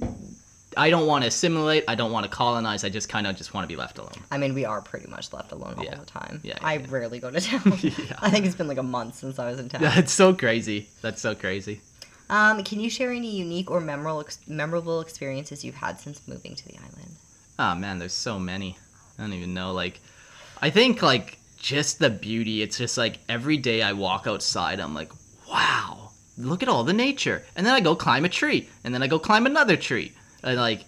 [0.75, 1.85] I don't want to assimilate.
[1.89, 2.85] I don't want to colonize.
[2.85, 4.13] I just kind of just want to be left alone.
[4.31, 5.97] I mean, we are pretty much left alone all Yeah.
[5.97, 6.41] the time.
[6.45, 6.87] Yeah, yeah, I yeah.
[6.89, 7.79] rarely go to town.
[7.83, 7.93] Yeah.
[8.23, 9.83] I think it's been like a month since I was in town.
[9.97, 10.89] That's so crazy.
[11.03, 11.81] That's so crazy.
[12.33, 16.57] Um, can you share any unique or memorable ex- memorable experiences you've had since moving
[16.57, 17.19] to the island?
[17.59, 18.79] Oh man, there's so many.
[19.19, 19.73] I don't even know.
[19.73, 20.01] Like,
[20.63, 22.63] I think like just the beauty.
[22.63, 25.13] It's just like every day I walk outside, I'm like,
[25.49, 27.45] wow, look at all the nature.
[27.57, 30.13] And then I go climb a tree, and then I go climb another tree.
[30.43, 30.87] And like,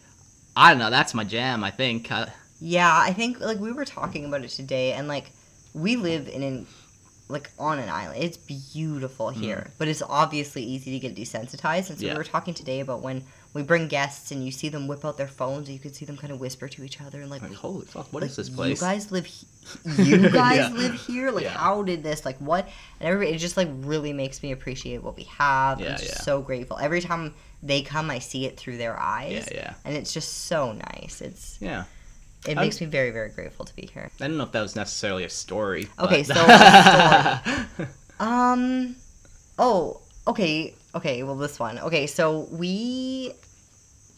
[0.57, 1.65] I don't know, that's my jam.
[1.65, 2.11] I think.
[2.11, 2.27] Uh,
[2.61, 5.33] Yeah, I think like we were talking about it today, and like
[5.75, 6.67] we live in an
[7.35, 8.23] like on an island.
[8.25, 11.90] It's beautiful here, but it's obviously easy to get desensitized.
[11.90, 12.07] And so Mm.
[12.07, 12.12] Yeah.
[12.14, 15.16] we were talking today about when we bring guests and you see them whip out
[15.18, 17.42] their phones, and you can see them kind of whisper to each other and like,
[17.42, 18.81] like, holy fuck, what like, is this place?
[18.81, 19.27] You guys live.
[19.27, 19.47] He-
[20.03, 20.68] you guys Yeah.
[20.70, 21.31] live here.
[21.31, 21.51] Like, Yeah.
[21.59, 22.25] how did this?
[22.25, 22.66] Like, what?
[23.01, 25.81] And everybody, it just like really makes me appreciate what we have.
[25.81, 26.20] Yeah, I'm just yeah.
[26.23, 26.79] so grateful.
[26.79, 29.49] Every time they come, I see it through their eyes.
[29.51, 31.20] yeah, yeah, And it's just so nice.
[31.20, 31.85] It's yeah.
[32.47, 34.11] It makes me very very grateful to be here.
[34.21, 35.89] I don't know if that was necessarily a story.
[35.99, 37.89] Okay, but- so a
[38.21, 38.97] Um.
[39.59, 40.01] Oh.
[40.27, 40.75] Okay.
[40.95, 41.23] Okay.
[41.23, 41.79] Well, this one.
[41.81, 42.07] Okay.
[42.07, 43.33] So we,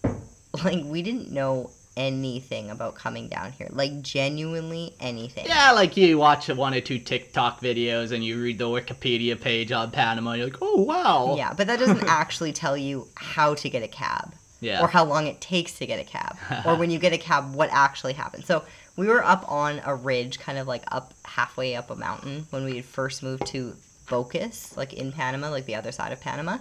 [0.65, 3.69] like, we didn't know anything about coming down here.
[3.71, 5.47] Like, genuinely anything.
[5.47, 9.73] yeah, like you watch one or two TikTok videos and you read the Wikipedia page
[9.73, 11.35] on Panama, and you're like, oh wow.
[11.39, 14.83] Yeah, but that doesn't actually tell you how to get a cab Yeah.
[14.83, 17.55] or how long it takes to get a cab or when you get a cab
[17.55, 18.47] what actually happens.
[18.47, 18.65] So
[18.97, 22.65] we were up on a ridge, kind of like up halfway up a mountain when
[22.65, 26.59] we had first moved to Bocas, like in Panama, like the other side of Panama.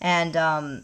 [0.00, 0.82] And um,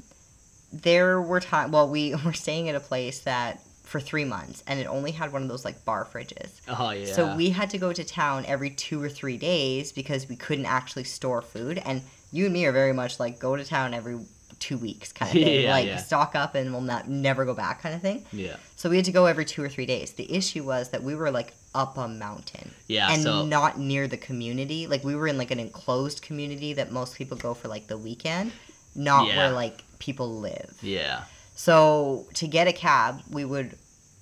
[0.73, 4.81] there were times, well, we were staying at a place that for three months and
[4.81, 6.61] it only had one of those like bar fridges.
[6.69, 7.13] oh yeah.
[7.13, 10.67] So we had to go to town every two or three days because we couldn't
[10.67, 11.81] actually store food.
[11.85, 14.19] And you and me are very much like go to town every
[14.59, 15.63] two weeks kind of thing.
[15.65, 15.97] Yeah, like yeah.
[15.99, 18.25] stock up and we'll not never go back kind of thing.
[18.33, 18.57] Yeah.
[18.77, 20.13] So we had to go every two or three days.
[20.13, 23.13] The issue was that we were like up a mountain Yeah.
[23.13, 24.87] and so not near the community.
[24.87, 27.99] Like we were in like an enclosed community that most people go for like the
[27.99, 28.53] weekend,
[28.95, 29.37] not Yeah.
[29.37, 30.75] where like people live.
[30.83, 31.25] yeah.
[31.55, 33.77] So to get a cab, we would.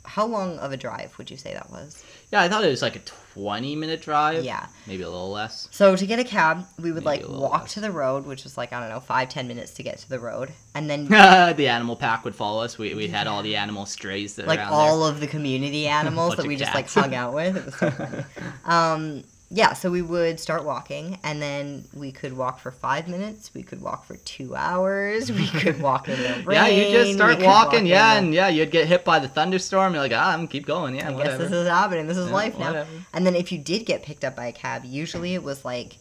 [0.04, 2.04] How long of a drive would you say that was?
[2.30, 3.02] Yeah, I thought it was like a
[3.34, 4.44] 20 minute drive.
[4.44, 4.66] Yeah.
[4.86, 5.68] Maybe a little less.
[5.70, 7.74] So to get a cab, we would Maybe like walk less.
[7.74, 10.08] to the road, which was like I don't know, five ten minutes to get to
[10.08, 11.04] the road, and then
[11.56, 12.76] the animal pack would follow us.
[12.78, 16.46] We, we had all the animal strays that like all of the community animals that
[16.46, 17.56] we just like hung out with.
[17.56, 18.24] It was so funny.
[18.64, 23.50] um, yeah, so we would start walking, and then we could walk for five minutes.
[23.54, 25.30] We could walk for two hours.
[25.30, 26.56] We could walk in the rain.
[26.56, 29.18] Yeah, you just start could walk walking, yeah, the- and yeah, you'd get hit by
[29.18, 29.92] the thunderstorm.
[29.92, 32.06] You're like, ah, I'm keep going, yeah, I guess this is happening.
[32.06, 32.66] This is Yeah, life now.
[32.68, 32.90] whatever.
[33.12, 35.98] And then if you did get picked up by a cab, usually it was like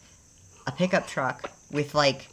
[0.66, 2.28] a pickup truck with like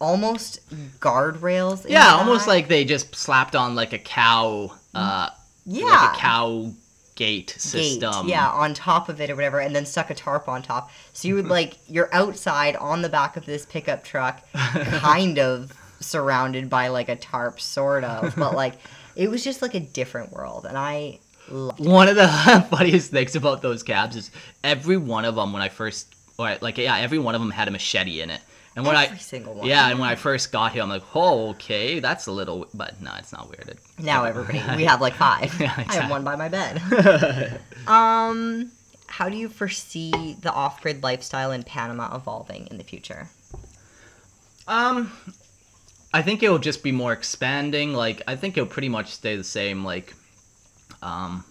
[0.00, 0.68] almost
[1.00, 1.84] guardrails.
[1.86, 5.30] in yeah, almost like they just slapped on like a cow, uh,
[5.64, 5.84] yeah.
[5.84, 6.72] like a cow
[7.14, 8.28] gate gate, system.
[8.28, 10.90] yeah, on top of it or whatever, and then stuck a tarp on top.
[11.12, 15.72] So you would like you're outside on the back of this pickup truck, kind of
[16.00, 18.74] surrounded by like a tarp, sort of, but like
[19.16, 21.88] it was just like a different world, and I loved it.
[21.88, 22.28] One of the
[22.70, 24.30] funniest things about those cabs is
[24.62, 27.68] every one of them when I first, or like yeah, every one of them had
[27.68, 28.40] a machete in it.
[28.76, 29.66] And when Every I, single one.
[29.68, 33.00] yeah, and when I first got here, I'm like, oh, okay, that's a little, but
[33.00, 33.78] no, it's not weird.
[34.00, 35.54] Now everybody, we have like five.
[35.60, 37.60] Yeah, I have one by my bed.
[37.86, 38.72] um,
[39.06, 43.28] how do you foresee the off-grid lifestyle in Panama evolving in the future?
[44.66, 45.12] Um,
[46.12, 47.92] I think it'll just be more expanding.
[47.92, 49.84] Like, I think it'll pretty much stay the same.
[49.84, 50.14] Like,
[51.00, 51.44] um,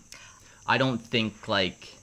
[0.67, 1.95] I don't think like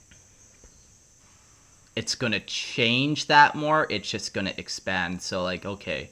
[2.01, 3.85] it's gonna change that more.
[3.89, 5.21] It's just gonna expand.
[5.21, 6.09] So, like, okay,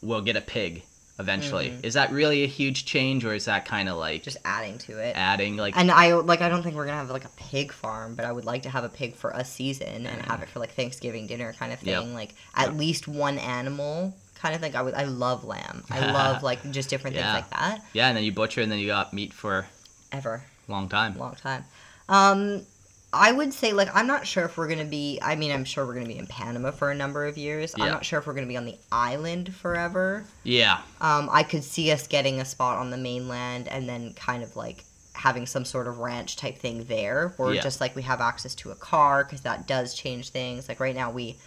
[0.00, 0.82] we'll get a pig
[1.18, 1.78] eventually.
[1.82, 4.98] Is that really a huge change, or is that kind of like Just adding to
[4.98, 5.12] it.
[5.16, 5.76] adding like?
[5.76, 8.32] And I like I don't think we're gonna have like a pig farm, but I
[8.32, 11.26] would like to have a pig for a season and have it for like Thanksgiving
[11.26, 12.02] dinner kind of Yep.
[12.02, 12.14] thing.
[12.14, 14.74] Like at least one animal kind of thing.
[14.76, 15.84] I would I love lamb.
[15.90, 17.32] I love like just different Yeah.
[17.34, 17.84] things like that.
[17.92, 19.66] yeah, and then you butcher, and then you got meat for
[20.10, 20.44] Ever.
[20.68, 21.18] long time.
[21.18, 21.64] long time.
[22.08, 22.64] Um,
[23.12, 25.18] I would say like I'm not sure if we're gonna be.
[25.22, 27.74] I mean, I'm sure we're gonna be in Panama for a number of years.
[27.78, 30.24] I'm not sure if we're gonna be on the island forever.
[30.44, 34.42] Yeah, Um, I could see us getting a spot on the mainland and then kind
[34.42, 37.62] of like having some sort of ranch type thing there, where Yeah.
[37.62, 40.68] just like we have access to a car because that does change things.
[40.68, 41.38] Like right now we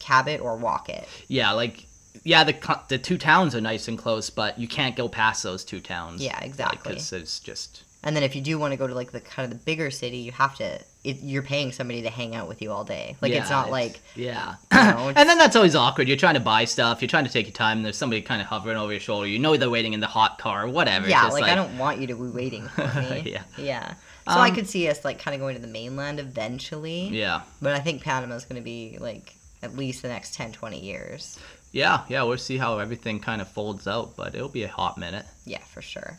[0.00, 1.08] cab it or walk it.
[1.28, 1.86] yeah, like.
[2.24, 5.64] Yeah, the the two towns are nice and close, but you can't go past those
[5.64, 6.20] two towns.
[6.20, 6.92] Yeah, exactly.
[6.92, 9.50] Because it's just And then if you do want to go to like the kind
[9.50, 10.80] of the bigger city, you have to.
[11.02, 13.16] It, you're paying somebody to hang out with you all day.
[13.22, 14.56] Like it's Yeah, not like yeah.
[14.70, 16.08] you know, and then that's always awkward.
[16.08, 17.00] You're trying to buy stuff.
[17.00, 17.78] You're trying to take your time.
[17.78, 19.26] And there's somebody kind of hovering over your shoulder.
[19.26, 21.08] You know they're waiting in the hot car, whatever.
[21.08, 23.22] Yeah, just like, I don't want you to be waiting for me.
[23.24, 23.42] Yeah.
[23.56, 23.94] Yeah.
[24.28, 27.08] So I Um, could see us like kind of going to the mainland eventually.
[27.08, 29.32] Yeah, But I think Panama's going to be like
[29.62, 31.38] at least the next 10, 20 years.
[31.72, 32.22] yeah, yeah.
[32.24, 35.24] We'll see how everything kind of folds out, but it'll be a hot minute.
[35.46, 36.18] Yeah, for sure.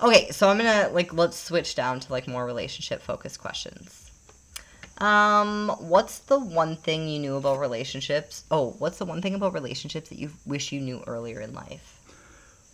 [0.00, 4.10] Okay, so I'm to like let's switch down to like more relationship focused questions.
[4.98, 8.44] Um, what's the one thing you knew about relationships?
[8.50, 12.00] Oh, what's the one thing about relationships that you wish you knew earlier in life?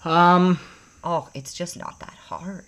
[0.04, 0.58] Um,
[1.04, 2.64] Oh, it's just not that hard.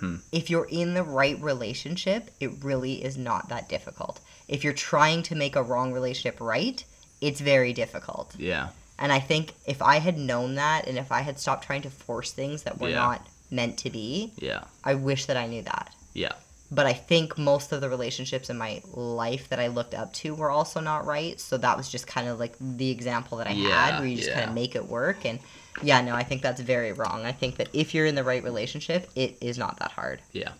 [0.00, 0.16] Hmm.
[0.32, 4.20] If you're in the right relationship, it really is not that difficult.
[4.48, 6.82] If you're trying to make a wrong relationship right,
[7.20, 8.34] it's very difficult.
[8.38, 11.82] yeah, And I think if I had known that and if I had stopped trying
[11.82, 12.96] to force things that were Yeah.
[12.96, 15.94] not meant to be, yeah, I wish that I knew that.
[16.14, 16.32] yeah,
[16.70, 20.34] But I think most of the relationships in my life that I looked up to
[20.34, 21.38] were also not right.
[21.38, 24.16] So that was just kind of like the example that I Yeah, had where you
[24.16, 25.24] just kind of make it work.
[25.24, 25.38] And
[25.82, 27.24] yeah, no, I think that's very wrong.
[27.24, 30.20] I think that if you're in the right relationship, it is not that hard.
[30.32, 30.52] yeah,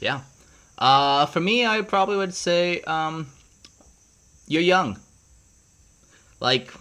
[0.00, 0.20] yeah.
[0.78, 3.28] Uh, for me, I probably would say, um,
[4.48, 4.98] you're young.
[6.40, 6.72] Like,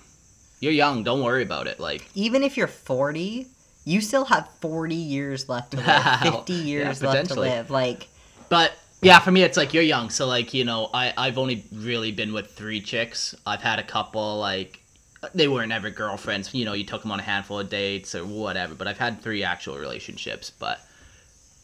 [0.60, 1.04] you're young.
[1.04, 1.80] Don't worry about it.
[1.80, 3.47] Like, Even if you're 40,
[3.86, 7.70] you still have 40 years left to live, 50 Yeah, years left to live.
[7.70, 8.08] Like,
[8.50, 11.63] But yeah, for me, it's like you're young, so like you know, I I've only
[11.74, 13.34] really been with three chicks.
[13.46, 14.80] I've had a couple like
[15.34, 16.54] they weren't ever girlfriends.
[16.54, 18.76] You know, you took them on a handful of dates or whatever.
[18.76, 20.80] But I've had three actual relationships, but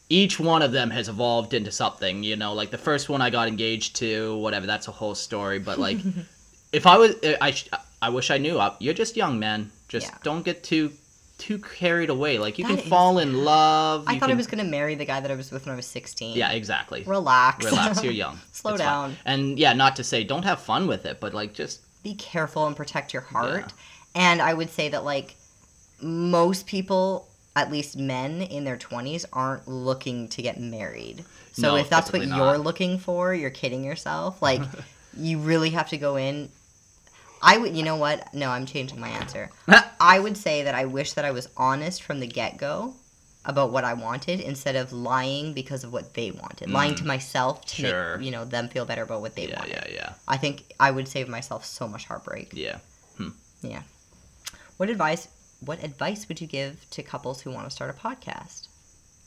[0.09, 2.23] each one of them has evolved into something.
[2.23, 4.65] You know, like the first one I got engaged to, whatever.
[4.65, 5.59] That's a whole story.
[5.59, 5.99] But like,
[6.71, 7.55] if I was, I
[8.01, 8.59] I wish I knew.
[8.79, 9.71] You're just young, man.
[9.89, 10.17] Just Yeah.
[10.23, 10.91] don't get too
[11.37, 12.39] too carried away.
[12.39, 14.05] Like you That can is- fall in love.
[14.07, 15.75] I thought I was going to marry the guy that I was with when I
[15.75, 16.35] was 16.
[16.37, 17.03] Yeah, exactly.
[17.05, 17.65] Relax.
[17.65, 18.39] Relax, you're young.
[18.51, 19.09] Slow It's fine.
[19.11, 19.17] down.
[19.25, 22.65] And yeah, not to say don't have fun with it, but like just be careful
[22.67, 23.71] and protect your heart.
[24.15, 25.35] And I would say that like
[26.01, 31.23] most people, at least men in their 20s aren't looking to get married.
[31.53, 34.41] So No, if that's what typically you're looking for, you're kidding yourself.
[34.41, 34.61] Like
[35.17, 36.49] you really have to go in
[37.41, 38.33] I would you know what?
[38.33, 39.49] No, I'm changing my answer.
[39.99, 42.93] I would say that I wish that I was honest from the get-go
[43.45, 46.69] about what I wanted instead of lying because of what they wanted.
[46.69, 47.89] Lying to myself to Mm.
[47.89, 48.17] Sure.
[48.17, 49.73] make, you know, them feel better about what they yeah, wanted.
[49.89, 52.49] yeah, yeah, I think I would save myself so much heartbreak.
[52.53, 52.79] yeah.
[53.61, 53.81] Yeah.
[54.77, 55.27] What advice
[55.61, 58.67] what advice would you give to couples who want to start a podcast?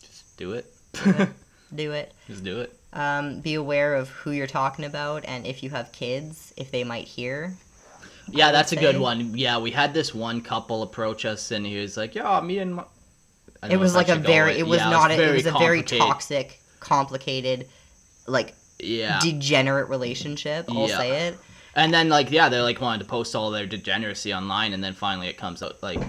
[0.00, 0.72] Just do it.
[1.74, 2.12] Do it.
[2.28, 2.76] just do it.
[2.92, 6.82] Um, be aware of who you're talking about and if you have kids, if they
[6.84, 7.54] might hear.
[8.32, 9.36] Yeah, that's a good one.
[9.36, 12.74] Yeah, we had this one couple approach us, and he was like, "Yeah, me and
[12.76, 12.84] my."
[13.68, 16.60] It was like a very it was yeah, not a, it was a very toxic,
[16.80, 17.68] complicated,
[18.26, 20.66] like Yeah, degenerate relationship.
[20.70, 20.96] I'll Yeah.
[20.98, 21.38] say it.
[21.74, 24.94] and then like yeah, they're like wanted to post all their degeneracy online, and then
[24.94, 26.00] finally it comes out like,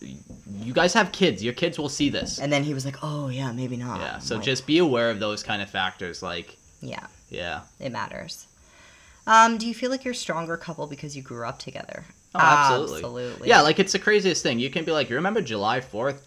[0.00, 1.42] you guys have kids.
[1.42, 2.38] Your kids will see this.
[2.38, 5.10] And then he was like, "Oh yeah, maybe not." Yeah, so Like, just be aware
[5.10, 6.22] of those kind of factors.
[6.22, 7.62] Like, yeah, yeah.
[7.80, 8.46] it matters.
[9.26, 12.04] Um, do you feel like you're a stronger couple because you grew up together?
[12.34, 12.96] Oh, absolutely.
[12.96, 13.48] Absolutely.
[13.48, 14.58] Yeah, like it's the craziest thing.
[14.58, 16.20] You can be like, you remember July 4th,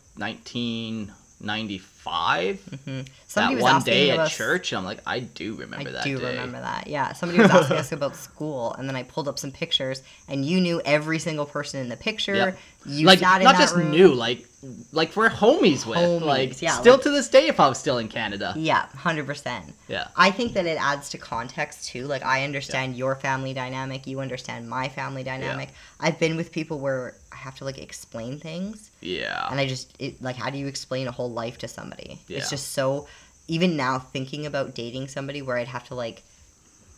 [1.40, 2.62] 1995?
[2.86, 3.02] hmm
[3.34, 4.72] That was one day at us- church?
[4.74, 6.30] I'm like, I do I remember that I do day.
[6.32, 6.88] remember that.
[6.88, 10.46] Yeah, somebody was asking us about school, and then I pulled up some pictures, and
[10.46, 12.36] you knew every single person in the picture.
[12.36, 12.58] Yep.
[12.88, 13.90] You like, not that just room.
[13.92, 14.46] new, like,
[14.92, 15.98] like we're homies with.
[15.98, 18.54] Homies, like, yeah, still like- to this day if I was still in Canada.
[18.56, 19.74] Yeah, hundred percent.
[19.88, 20.08] Yeah.
[20.16, 22.06] I think that it adds to context too.
[22.06, 25.70] Like I understand your family dynamic, you understand my family dynamic.
[26.00, 27.16] I've been with people where
[27.46, 29.48] have to like explain things, Yeah.
[29.50, 32.20] and I just it, like how do you explain a whole life to somebody?
[32.28, 32.38] Yeah.
[32.40, 33.08] It's just so.
[33.48, 36.24] Even now, thinking about dating somebody where I'd have to like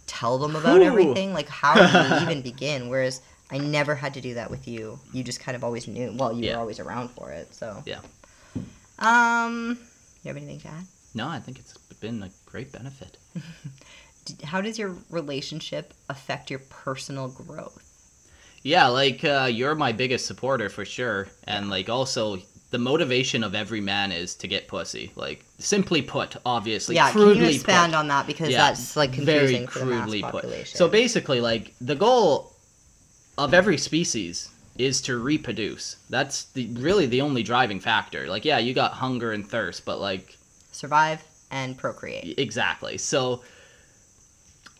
[0.07, 0.87] tell them about Whew.
[0.87, 2.87] everything, like how do you even begin?
[2.89, 4.97] Whereas I never had to do that with you.
[5.13, 6.13] You just kind of always knew.
[6.15, 6.53] Well, you Yeah.
[6.55, 7.53] were always around for it.
[7.53, 7.99] So Yeah.
[8.99, 9.77] Um,
[10.23, 10.85] you have anything to add?
[11.13, 13.17] No, I think it's been a great benefit.
[14.43, 17.83] How does your relationship affect your personal growth?
[18.63, 22.37] Yeah, like uh, you're my biggest supporter for sure, and like also
[22.71, 25.11] the motivation of every man is to get pussy.
[25.15, 27.99] Like simply put, obviously, yeah, can crudely you expand put.
[27.99, 30.67] on that because Yeah, that's like very confusing for the mass crudely put.
[30.67, 32.53] So basically, like the goal
[33.37, 35.97] of every species is to reproduce.
[36.09, 38.27] That's the really the only driving factor.
[38.27, 40.37] Like, yeah, you got hunger and thirst, but like
[40.71, 42.37] survive and procreate.
[42.37, 42.97] exactly.
[42.97, 43.43] So,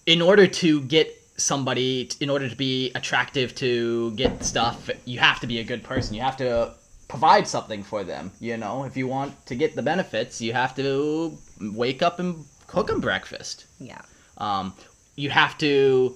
[0.06, 5.40] in order to get somebody, in order to be attractive to get stuff, you have
[5.40, 6.16] to be a good person.
[6.16, 6.74] You have to
[7.08, 8.32] provide something for them.
[8.40, 12.46] You know, if you want to get the benefits, you have to wake up and
[12.68, 13.66] cook them breakfast.
[13.80, 14.02] Yeah.
[14.38, 14.74] Um,
[15.16, 16.16] you have to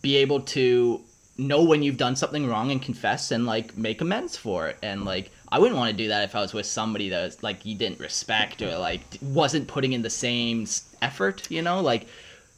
[0.00, 1.00] be able to
[1.38, 4.76] know when you've done something wrong and confess and like make amends for it.
[4.82, 7.42] And like, I wouldn't want to do that if I was with somebody that was
[7.42, 10.66] like you didn't respect or like wasn't putting in the same
[11.00, 11.50] effort.
[11.50, 12.06] You know, like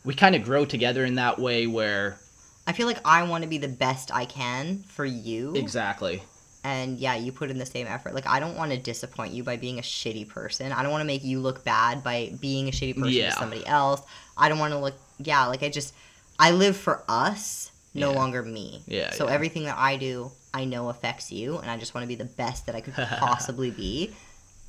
[0.05, 2.19] we kind of grow together in that way where
[2.67, 5.55] I feel like I want to be the best I can for you.
[5.57, 6.23] exactly.
[6.63, 8.15] and yeah, you put in the same effort.
[8.15, 10.73] Like I don't want to disappoint you by being a shitty person.
[10.73, 13.31] I don't want to make you look bad by being a shitty person Yeah.
[13.31, 14.03] to somebody else.
[14.37, 15.95] I don't want to look yeah, like I just
[16.39, 18.17] I live for us, no Yeah.
[18.17, 18.83] longer me.
[18.87, 19.35] Yeah, So yeah.
[19.35, 22.25] everything that I do, I know affects you and I just want to be the
[22.25, 24.15] best that I could possibly be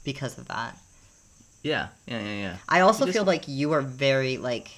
[0.03, 0.77] because of that.
[1.63, 2.57] Yeah, yeah, yeah, yeah.
[2.67, 4.71] I also just- feel like you are very like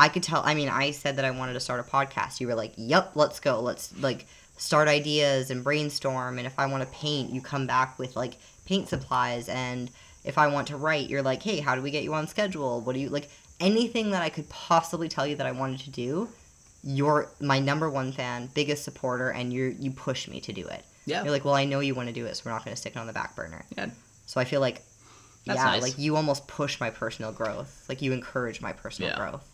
[0.00, 2.40] I could tell I mean, I said that I wanted to start a podcast.
[2.40, 3.60] You were like, "Yep, let's go.
[3.60, 4.26] Let's like
[4.56, 8.34] start ideas and brainstorm and if I want to paint, you come back with like
[8.66, 9.90] paint supplies and
[10.24, 12.80] if I want to write, you're like, "Hey, how do we get you on schedule?
[12.80, 13.28] What do you like
[13.60, 16.28] anything that I could possibly tell you that I wanted to do?"
[16.82, 20.82] You're my number one fan, biggest supporter, and you you push me to do it.
[21.04, 21.22] Yeah.
[21.22, 22.80] You're like, well, I know you want to do it, so we're not going to
[22.80, 23.64] stick it on the back burner.
[23.76, 23.90] Yeah.
[24.26, 24.82] So I feel like,
[25.46, 25.82] That's yeah, nice.
[25.82, 27.84] like you almost push my personal growth.
[27.88, 29.16] Like you encourage my personal Yeah.
[29.16, 29.46] growth,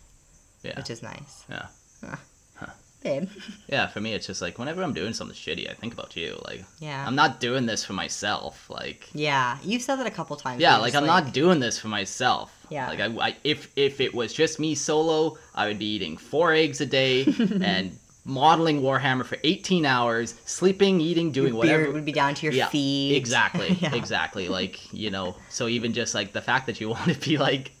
[0.67, 0.77] Yeah.
[0.77, 1.45] which is nice.
[1.49, 1.67] Yeah.
[3.03, 3.29] Babe.
[3.69, 6.39] Yeah, for me, it's just like whenever I'm doing something shitty, I think about you.
[6.45, 7.05] Like, Yeah.
[7.05, 8.69] I'm not doing this for myself.
[8.69, 10.61] Like, yeah, you've said that a couple times.
[10.61, 12.51] yeah, like I'm not doing this for myself.
[12.69, 12.87] Yeah.
[12.89, 16.53] Like, I, I, if if it was just me solo, I would be eating four
[16.53, 17.25] eggs a day
[17.61, 21.91] and modeling Warhammer for 18 hours, sleeping, eating, doing Your whatever.
[21.91, 23.15] would be down to your yeah, feet.
[23.15, 23.93] exactly, Yeah.
[23.95, 24.47] exactly.
[24.49, 27.71] Like, you know, so even just like the fact that you want to be like,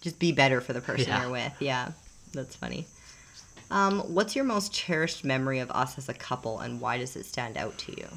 [0.00, 1.22] Just be better for the person Yeah.
[1.22, 1.52] you're with.
[1.60, 1.92] Yeah,
[2.34, 2.86] that's funny.
[3.70, 7.24] Um, what's your most cherished memory of us as a couple, and why does it
[7.26, 8.08] stand out to you?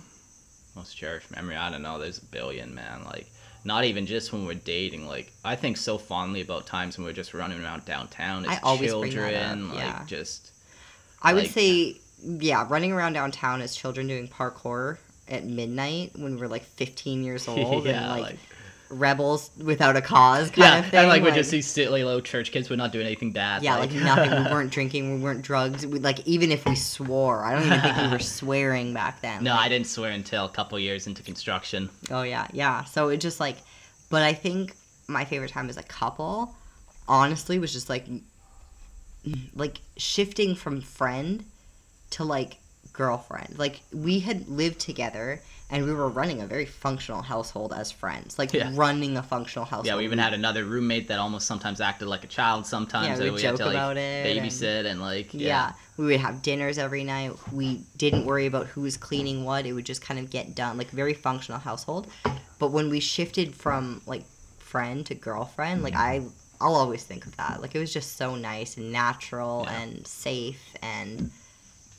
[0.76, 1.56] most cherished memory?
[1.56, 1.98] I don't know.
[1.98, 3.04] There's a billion man.
[3.06, 3.28] Like
[3.66, 5.08] not even just when we're dating.
[5.08, 8.60] Like i think so fondly about times when we're just running around downtown as I
[8.62, 10.52] always bring that children up, like just
[11.22, 14.98] I would Like- say, yeah, running around downtown as children doing parkour
[15.28, 18.40] at midnight when we were like 15 years old yeah and like, like
[18.90, 21.00] rebels without a cause kind yeah of thing.
[21.00, 23.78] and like, we're just these silly little church kids we're not doing anything bad yeah,
[23.78, 24.32] like nothing.
[24.32, 25.16] We weren't drinking.
[25.16, 25.86] We weren't drugs.
[25.86, 29.44] We, like even if we swore, I don't even think we were swearing back then.
[29.44, 32.84] no Like, i didn't swear until a couple years into construction Oh yeah, yeah.
[32.86, 33.58] So it just like,
[34.10, 34.76] but I think
[35.08, 36.56] my favorite time as a couple,
[37.08, 38.06] honestly, was just like,
[39.56, 41.44] like shifting from friend
[42.12, 42.58] to like
[42.94, 43.58] girlfriend.
[43.58, 48.40] Like we had lived together and we were running a very functional household as friends.
[48.40, 48.72] Like Yeah.
[48.74, 49.86] running a functional household.
[49.88, 53.26] yeah we even had another roommate that almost sometimes acted like a child sometimes Yeah,
[53.26, 55.48] we we had to joke like about it and- babysit and, like Yeah.
[55.48, 57.34] yeah, we would have dinners every night.
[57.52, 59.66] We didn't worry about who was cleaning what.
[59.66, 62.08] It would just kind of get done, like very functional household.
[62.60, 64.24] But when we shifted from like
[64.60, 66.24] friend to girlfriend, like I,
[66.62, 67.62] I'll always think of that.
[67.62, 69.80] Like it was just so nice and natural Yeah.
[69.82, 71.32] and safe and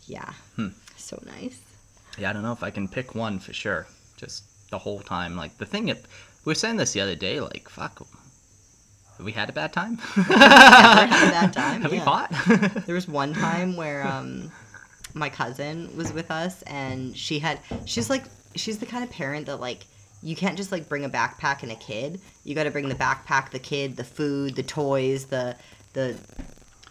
[0.06, 0.68] yeah, Hmm.
[0.96, 1.58] so nice.
[2.18, 3.86] Yeah, I don't know if I can pick one for sure.
[4.16, 5.36] Just the whole time.
[5.36, 5.98] Like the thing that
[6.44, 8.00] we were saying this the other day, like fuck
[9.18, 9.98] have we had a bad time?
[9.98, 12.32] had a bad time, Have we fought?
[12.86, 14.50] There was one time where um,
[15.12, 19.46] my cousin was with us, and she had she's like she's the kind of parent
[19.46, 19.86] that like
[20.22, 22.20] you can't just like bring a backpack and a kid.
[22.44, 25.56] You got to bring the backpack, the kid, the food, the toys, the
[25.94, 26.16] the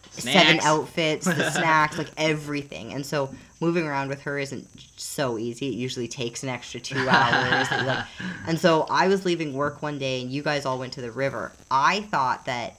[0.10, 2.94] seven outfits, the snacks, like everything.
[2.94, 5.68] And so moving around with her isn't so easy.
[5.68, 7.70] It usually takes an extra two hours.
[7.72, 8.06] like,
[8.48, 11.12] and so I was leaving work one day, and you guys all went to the
[11.12, 11.52] river.
[11.72, 12.78] I thought that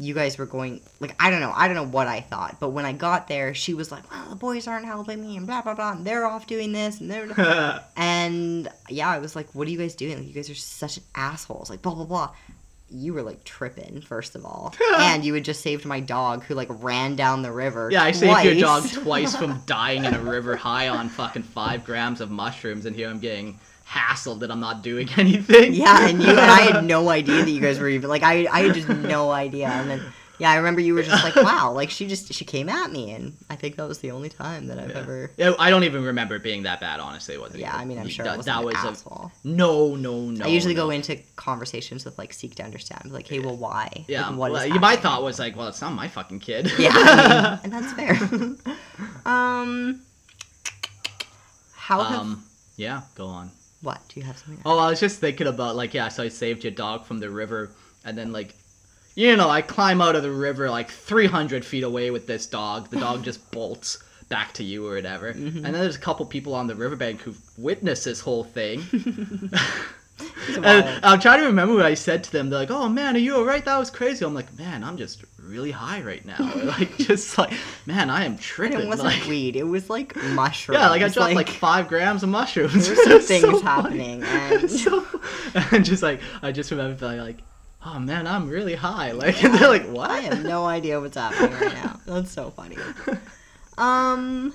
[0.00, 2.70] you guys were going like I don't know, I don't know what I thought, but
[2.70, 5.62] when I got there, she was like, "Well, the boys aren't helping me," and blah
[5.62, 5.92] blah blah.
[5.92, 9.78] And they're off doing this, and they're and yeah, I was like, "What are you
[9.78, 10.18] guys doing?
[10.18, 12.30] Like, you guys are such assholes!" Like blah blah blah.
[12.90, 16.54] You were like tripping, first of all, and you had just saved my dog who
[16.54, 17.90] like ran down the river.
[17.92, 19.02] yeah, I saved your dog twice.
[19.02, 23.08] twice from dying in a river high on fucking five grams of mushrooms, and here
[23.10, 23.58] I'm getting
[23.90, 25.74] hassled that I'm not doing anything.
[25.74, 28.46] Yeah, and you and I had no idea that you guys were even like I
[28.50, 29.68] I had just no idea.
[29.68, 30.02] And then
[30.38, 33.12] yeah, I remember you were just like, wow, like she just she came at me,
[33.12, 34.98] and I think that was the only time that I've Yeah.
[34.98, 35.30] ever.
[35.36, 37.00] Yeah, I don't even remember it being that bad.
[37.00, 37.60] Honestly, it wasn't.
[37.60, 39.32] Yeah, I mean, I'm sure that, it was that was a, asshole.
[39.44, 40.44] no, no, no.
[40.44, 40.84] I usually no.
[40.84, 44.04] go into conversations with like seek to understand, like, hey, well, why?
[44.08, 45.02] Yeah, like, what well, is my happening?
[45.02, 46.70] thought was like, well, it's not my fucking kid.
[46.78, 48.14] Yeah, I mean, and that's fair.
[49.26, 50.00] um,
[51.74, 52.44] how have um,
[52.76, 53.50] yeah, go on.
[53.82, 54.00] what?
[54.08, 54.60] Do you have something?
[54.64, 57.30] Oh, I was just thinking about like, yeah, so I saved your dog from the
[57.30, 57.70] river,
[58.04, 58.54] and then like,
[59.18, 62.88] you know, I climb out of the river like 300 feet away with this dog.
[62.90, 63.98] The dog just bolts
[64.28, 65.32] back to you or whatever.
[65.32, 65.56] Mm-hmm.
[65.64, 68.80] And then there's a couple people on the riverbank who've witnessed this whole thing.
[70.48, 71.04] And.
[71.04, 72.50] I'm trying to remember what I said to them.
[72.50, 73.64] They're like, "Oh man, are you alright?
[73.64, 76.38] That was crazy." I'm like, "Man, I'm just really high right now.
[76.64, 77.52] like, just like,
[77.86, 80.80] man, I am And tripping." it wasn't like, weed; it was like mushrooms.
[80.80, 82.88] yeah, like I dropped like, five grams of mushrooms.
[82.88, 85.06] There's some things so happening, and- so,
[85.70, 87.38] and just like I just remember feeling like,
[87.84, 89.12] oh man, I'm really high.
[89.18, 90.10] Like, and they're like, what?
[90.10, 92.00] I have no idea what's happening right now.
[92.06, 92.76] That's so funny.
[93.76, 94.52] Um.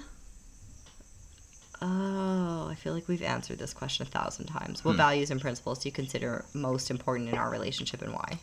[1.81, 4.79] Oh, I feel like we've answered this question a thousand times.
[4.81, 4.89] Hmm.
[4.89, 8.39] What values and principles do you consider most important in our relationship and why?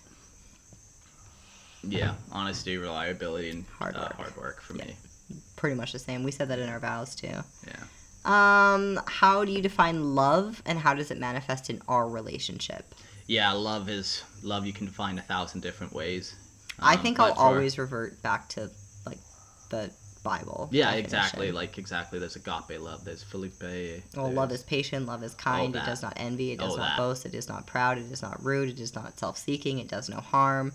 [1.83, 4.13] Yeah, honesty, reliability, and Hard uh, work.
[4.17, 4.95] hard work for me.
[5.57, 6.23] Pretty much the same.
[6.23, 7.29] We said that in our vows too.
[7.67, 7.83] Yeah.
[8.27, 12.95] Um, how do you define love and how does it manifest in our relationship?
[13.31, 14.67] Yeah, love is love.
[14.67, 16.35] You can find a thousand different ways.
[16.81, 18.69] I Um, think I'll always revert back to
[19.07, 19.19] like
[19.69, 19.93] the
[20.25, 20.69] Bible.
[20.73, 21.05] Yeah, definition.
[21.05, 21.53] exactly.
[21.53, 22.19] Like exactly.
[22.19, 23.05] There's agape love.
[23.05, 24.03] There's phileo.
[24.17, 26.89] Well, love is patient, love is kind, it does not envy, it does Oh, not
[26.89, 26.97] that.
[26.97, 29.87] boast, it is not proud, it is not rude, it is not self seeking, it
[29.87, 30.73] does no harm.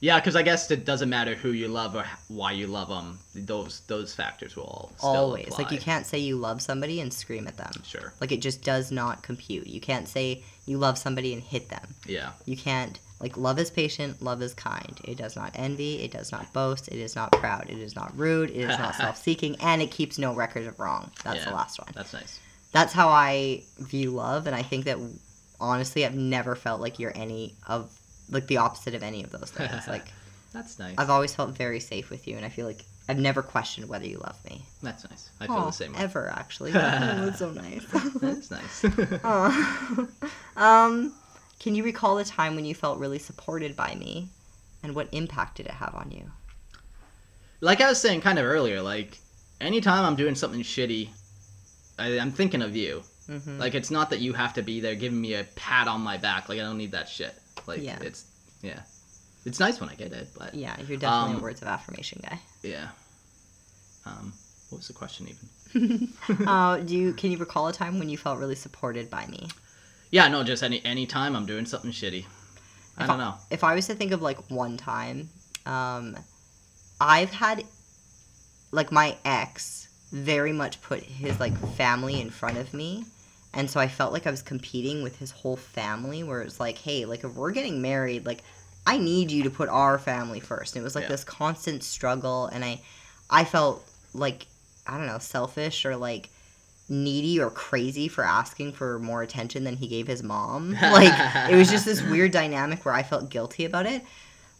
[0.00, 3.18] Yeah, because I guess it doesn't matter who you love or why you love them.
[3.34, 5.58] Those those factors will all Always.
[5.58, 7.72] Like, you can't say you love somebody and scream at them.
[7.84, 8.14] Sure.
[8.18, 9.66] Like, it just does not compute.
[9.66, 11.94] You can't say you love somebody and hit them.
[12.06, 12.32] Yeah.
[12.44, 15.00] You can't, like, love is patient, love is kind.
[15.02, 18.16] It does not envy, it does not boast, it is not proud, it is not
[18.16, 21.10] rude, it is not self seeking, and it keeps no record of wrong.
[21.24, 21.88] That's the last one.
[21.94, 22.38] That's nice.
[22.72, 24.98] That's how I view love, and I think that
[25.58, 27.90] honestly, I've never felt like you're any of,
[28.30, 29.84] like, the opposite of any of those things.
[29.88, 30.06] Like,
[30.52, 30.94] That's nice.
[30.98, 34.06] I've always felt very safe with you, and I feel like I've never questioned whether
[34.06, 34.62] you love me.
[34.82, 35.30] That's nice.
[35.40, 36.00] I feel Aw, the same way.
[36.00, 36.72] Ever, actually.
[36.72, 37.84] that's so nice.
[38.20, 38.84] That's nice.
[40.56, 41.14] Um,
[41.60, 44.28] can you recall a time when you felt really supported by me,
[44.82, 46.30] and what impact did it have on you?
[47.60, 49.18] like I was saying kind of earlier, like
[49.60, 51.08] anytime I'm doing something shitty,
[51.98, 53.02] I, I'm thinking of you.
[53.28, 56.00] hmm Like it's not that you have to be there giving me a pat on
[56.00, 56.48] my back.
[56.48, 57.34] Like I don't need that shit.
[57.66, 57.98] Like Yeah.
[58.00, 58.24] it's
[58.62, 58.80] yeah,
[59.48, 62.20] it's nice when I get it, but Yeah, you're definitely Um, a words of affirmation
[62.22, 62.38] guy.
[62.62, 62.88] yeah.
[64.06, 64.32] Um,
[64.70, 66.12] what was the question even?
[66.46, 69.48] uh, do you can you recall a time when you felt really supported by me?
[70.10, 72.24] Yeah, no, just any any time I'm doing something shitty.
[72.96, 73.34] I If don't know.
[73.50, 75.28] If I was to think of like one time,
[75.66, 76.16] um,
[77.00, 77.64] I've had
[78.70, 83.04] like my ex very much put his like family in front of me.
[83.54, 86.78] And so I felt like I was competing with his whole family where it's like,
[86.78, 88.42] hey, like if we're getting married, like
[88.88, 90.74] I need you to put our family first.
[90.74, 91.10] And it was like Yeah.
[91.16, 92.80] this constant struggle and I
[93.30, 94.46] I felt like
[94.86, 96.30] I don't know, selfish or like
[96.88, 100.74] needy or crazy for asking for more attention than he gave his mom.
[100.98, 104.02] Like it was just this weird dynamic where I felt guilty about it.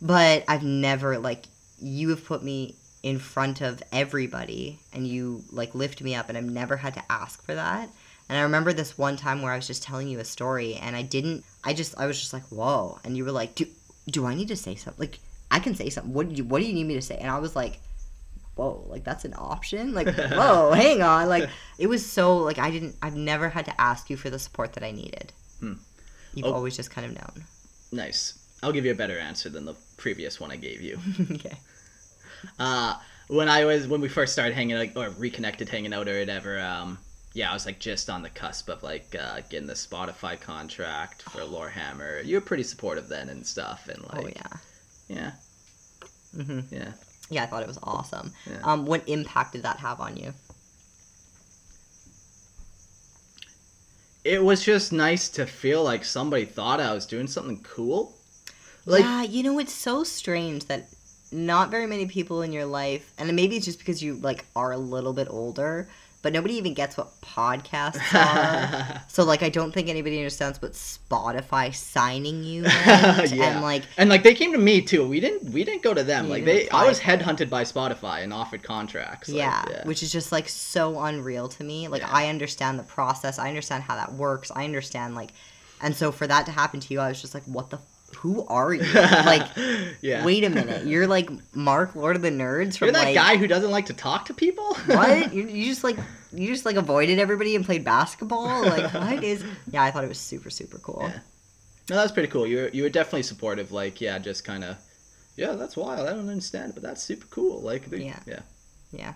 [0.02, 1.44] But I've never like
[1.80, 6.36] you have put me in front of everybody and you like lift me up and
[6.36, 7.88] I've never had to ask for that.
[8.28, 10.94] And I remember this one time where I was just telling you a story and
[10.94, 13.64] I didn't I just I was just like, "Whoa." And you were like, "Do
[14.08, 15.18] do I need to say something?" Like
[15.50, 16.12] I can say something.
[16.12, 17.16] What do you what do you need me to say?
[17.16, 17.78] And I was like,
[18.56, 19.94] whoa, like that's an option?
[19.94, 21.28] Like, whoa, hang on.
[21.28, 21.48] Like,
[21.78, 24.72] it was so, like, I didn't, I've never had to ask you for the support
[24.72, 25.32] that I needed.
[25.60, 25.74] Hmm.
[26.34, 26.52] You've Oh.
[26.54, 27.44] always just kind of known.
[27.92, 28.34] Nice.
[28.62, 30.98] I'll give you a better answer than the previous one I gave you.
[31.32, 31.56] okay.
[32.58, 32.96] Uh,
[33.28, 36.58] when I was when we first started hanging out or reconnected hanging out or whatever,
[36.60, 36.98] um,
[37.34, 41.22] yeah, I was like just on the cusp of like uh, getting the Spotify contract
[41.22, 42.24] for Lorehammer.
[42.24, 44.28] You were pretty supportive then and stuff, and like oh,
[45.08, 45.32] yeah.
[46.34, 46.92] yeah, hmm yeah.
[47.30, 48.32] Yeah, I thought it was awesome.
[48.50, 48.60] Yeah.
[48.64, 50.32] Um, what impact did that have on you?
[54.24, 58.16] It was just nice to feel like somebody thought I was doing something cool.
[58.86, 60.88] Like yeah, you know, it's so strange that
[61.30, 64.72] not very many people in your life, and maybe it's just because you, like, are
[64.72, 65.88] a little bit older,
[66.22, 69.02] but nobody even gets what podcasts are.
[69.08, 72.64] So like I don't think anybody understands what Spotify signing you.
[73.28, 73.52] Yeah.
[73.54, 75.06] and like and like they came to me too.
[75.06, 76.28] We didn't we didn't go to them.
[76.28, 79.28] Like they I was headhunted by Spotify and offered contracts.
[79.28, 81.88] like, yeah, which is just like so unreal to me.
[81.88, 82.10] Like Yeah.
[82.10, 83.38] I understand the process.
[83.38, 84.50] I understand how that works.
[84.54, 85.30] I understand like
[85.80, 87.78] and so for that to happen to you, I was just like what the
[88.16, 88.82] who are you?
[88.92, 89.46] like
[90.00, 90.24] yeah.
[90.24, 90.86] wait a minute.
[90.86, 93.86] You're like Mark Lord of the Nerds from You're that like guy who doesn't like
[93.86, 94.74] to talk to people?
[94.86, 95.32] what?
[95.38, 95.96] You, you just like
[96.32, 98.62] you just like avoided everybody and played basketball?
[98.62, 101.02] Like what is Yeah, I thought it was super super cool.
[101.02, 101.20] Yeah.
[101.90, 102.46] No, that's pretty cool.
[102.46, 103.72] You were you were definitely supportive.
[103.72, 104.76] Like, yeah, just kind of,
[105.36, 106.06] yeah, that's wild.
[106.06, 107.62] I don't understand, but that's super cool.
[107.62, 108.18] Like, they, Yeah.
[108.26, 108.40] yeah,
[108.92, 109.12] Yeah.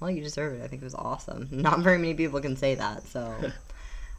[0.00, 0.62] Well, you deserve it.
[0.64, 1.48] I think it was awesome.
[1.50, 3.06] Not very many people can say that.
[3.06, 3.32] So,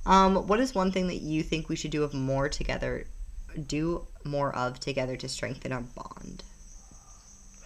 [0.05, 3.05] um, what is one thing that you think we should do of more together,
[3.67, 6.43] do more of together to strengthen our bond?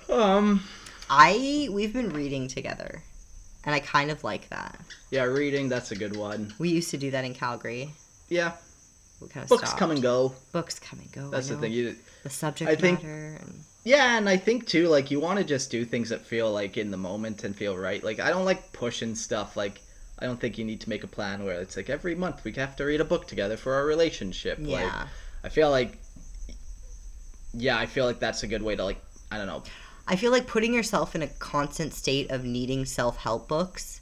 [0.10, 0.64] Um,
[1.10, 3.04] I we've been reading together,
[3.64, 4.80] and I kind of like that.
[5.10, 6.54] yeah, reading that's a good one.
[6.60, 7.92] We used to do that in Calgary.
[8.30, 8.54] Yeah,
[9.22, 9.80] We kind of books stopped.
[9.80, 10.34] come and go.
[10.52, 11.30] Books come and go.
[11.30, 11.72] That's the thing.
[11.72, 13.38] You, The subject I think- matter.
[13.42, 16.52] And, yeah, and I think too, like you want to just do things that feel
[16.52, 18.04] like in the moment and feel right.
[18.04, 19.58] Like I don't like pushing stuff.
[19.58, 19.82] Like
[20.20, 22.52] I don't think you need to make a plan where it's like every month we
[22.54, 24.60] have to read a book together for our relationship.
[24.60, 25.08] Like yeah.
[25.44, 25.98] I feel like,
[27.54, 28.98] yeah, I feel like that's a good way to like
[29.32, 29.64] I don't know.
[30.08, 34.02] I feel like putting yourself in a constant state of needing self help books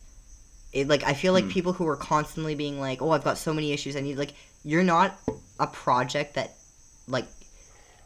[0.72, 1.50] it, like I feel like Hmm.
[1.52, 3.96] people who are constantly being like, "Oh, I've got so many issues.
[3.96, 4.34] I need like."
[4.66, 5.18] You're not
[5.60, 6.52] a project that
[7.08, 7.26] like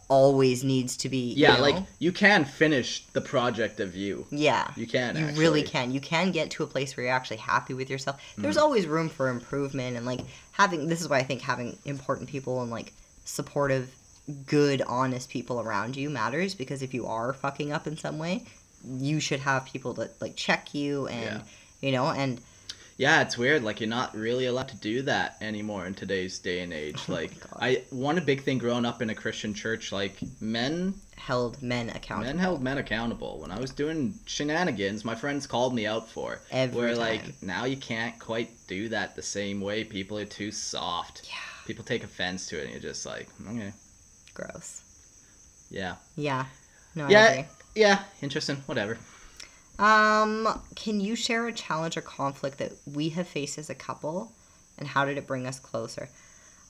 [0.07, 1.17] always needs to be.
[1.33, 1.61] you Yeah, know?
[1.61, 4.27] like you can finish the project of you.
[4.29, 4.71] yeah.
[4.77, 5.17] You can.
[5.17, 5.91] You really can.
[5.91, 8.21] You can get to a place where you're actually happy with yourself.
[8.37, 8.61] There's Mm.
[8.61, 10.19] always room for improvement and like
[10.51, 12.93] having this is why I think having important people and like
[13.25, 13.93] supportive,
[14.45, 18.43] good, honest people around you matters because if you are fucking up in some way,
[18.87, 21.23] you should have people that like check you and
[21.81, 21.87] Yeah.
[21.87, 22.39] you know and
[22.97, 23.63] Yeah, it's weird.
[23.63, 26.99] Like you're not really allowed to do that anymore in today's day and age.
[27.09, 27.31] Oh Like.
[27.59, 32.27] I one big thing growing up in a Christian church, like men held men accountable.
[32.33, 33.39] men held men accountable.
[33.39, 36.39] When I was doing shenanigans, my friends called me out for.
[36.51, 36.99] Every where time.
[36.99, 39.83] like now you can't quite do that the same way.
[39.85, 41.21] People are too soft.
[41.27, 41.35] Yeah.
[41.65, 43.71] People take offense to it, and you're just like, okay,
[44.33, 44.81] Gross.
[45.69, 46.45] yeah, Yeah.
[46.95, 48.97] No, yeah, yeah, interesting, whatever.
[49.79, 54.31] Um, can you share a challenge or conflict that we have faced as a couple,
[54.77, 56.09] and how did it bring us closer?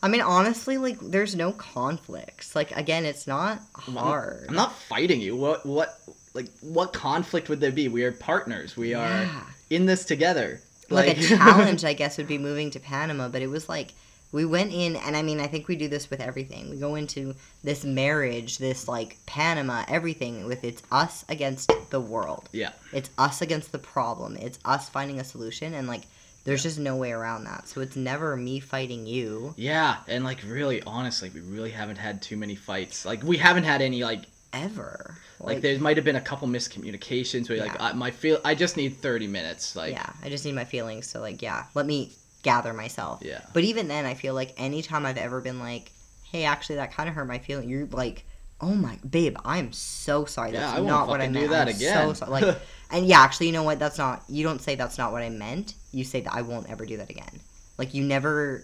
[0.02, 2.56] I mean, honestly, like, there's no conflicts.
[2.56, 4.46] Like, again, it's not hard.
[4.50, 5.36] I'm not fighting you.
[5.36, 5.98] What what
[6.34, 7.88] like what conflict would there be?
[7.88, 8.76] We are partners.
[8.78, 9.42] We are Yeah.
[9.70, 10.62] in this together.
[10.90, 13.94] Like, a challenge, I guess, would be moving to Panama, but it was like
[14.34, 16.70] we went in, and I mean, I think we do this with everything.
[16.70, 22.50] We go into this marriage, this like Panama, everything with it's us against the world.
[22.52, 22.72] yeah.
[22.92, 24.36] It's us against the problem.
[24.36, 26.02] It's us finding a solution, and like,
[26.46, 27.68] there's just no way around that.
[27.68, 32.22] So it's never me fighting you Yeah, and like really honestly, we really haven't had
[32.22, 33.06] too many fights.
[33.06, 35.16] Like we haven't had any like ever.
[35.40, 38.78] like, there might have been a couple miscommunications where like I, my feel I just
[38.78, 41.08] need 30 minutes like yeah, I just need my feelings.
[41.08, 42.12] So like, yeah, let me
[42.44, 43.22] gather myself.
[43.24, 43.42] Yeah.
[43.54, 45.92] But even then, I feel like anytime I've ever been like,
[46.32, 47.68] hey, actually, that kind of hurt my feeling.
[47.70, 48.26] You're like,
[48.62, 50.52] oh my, babe, I'm so sorry.
[50.52, 51.52] That's Yeah, I won't what I fucking do meant.
[51.52, 52.32] that I'm again." So sorry.
[52.44, 52.58] Like,
[52.92, 53.80] and yeah, actually, you know what?
[53.80, 54.24] That's not.
[54.30, 55.74] You don't say that's not what I meant.
[55.92, 57.40] You say that I won't ever do that again.
[57.78, 58.64] Like you never.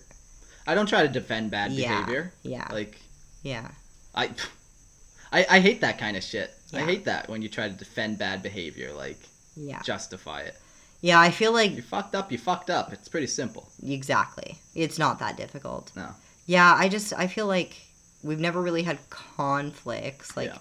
[0.67, 1.99] I don't try to defend bad Yeah.
[2.01, 2.34] behavior.
[2.43, 2.67] Yeah.
[2.71, 2.99] Like
[3.43, 3.69] Yeah.
[4.13, 4.30] I
[5.32, 6.51] I, I hate that kind of shit.
[6.73, 9.19] I hate that when you try to defend bad behavior, like
[9.55, 9.82] Yeah.
[9.82, 10.55] justify it.
[11.02, 11.20] Yeah.
[11.20, 12.91] I feel like You fucked up, you fucked up.
[12.93, 13.70] It's pretty simple.
[13.86, 14.58] exactly.
[14.76, 15.91] It's not that difficult.
[15.95, 16.10] No.
[16.45, 16.74] Yeah.
[16.78, 17.76] I just I feel like
[18.24, 20.36] we've never really had conflicts.
[20.38, 20.58] Like Yeah.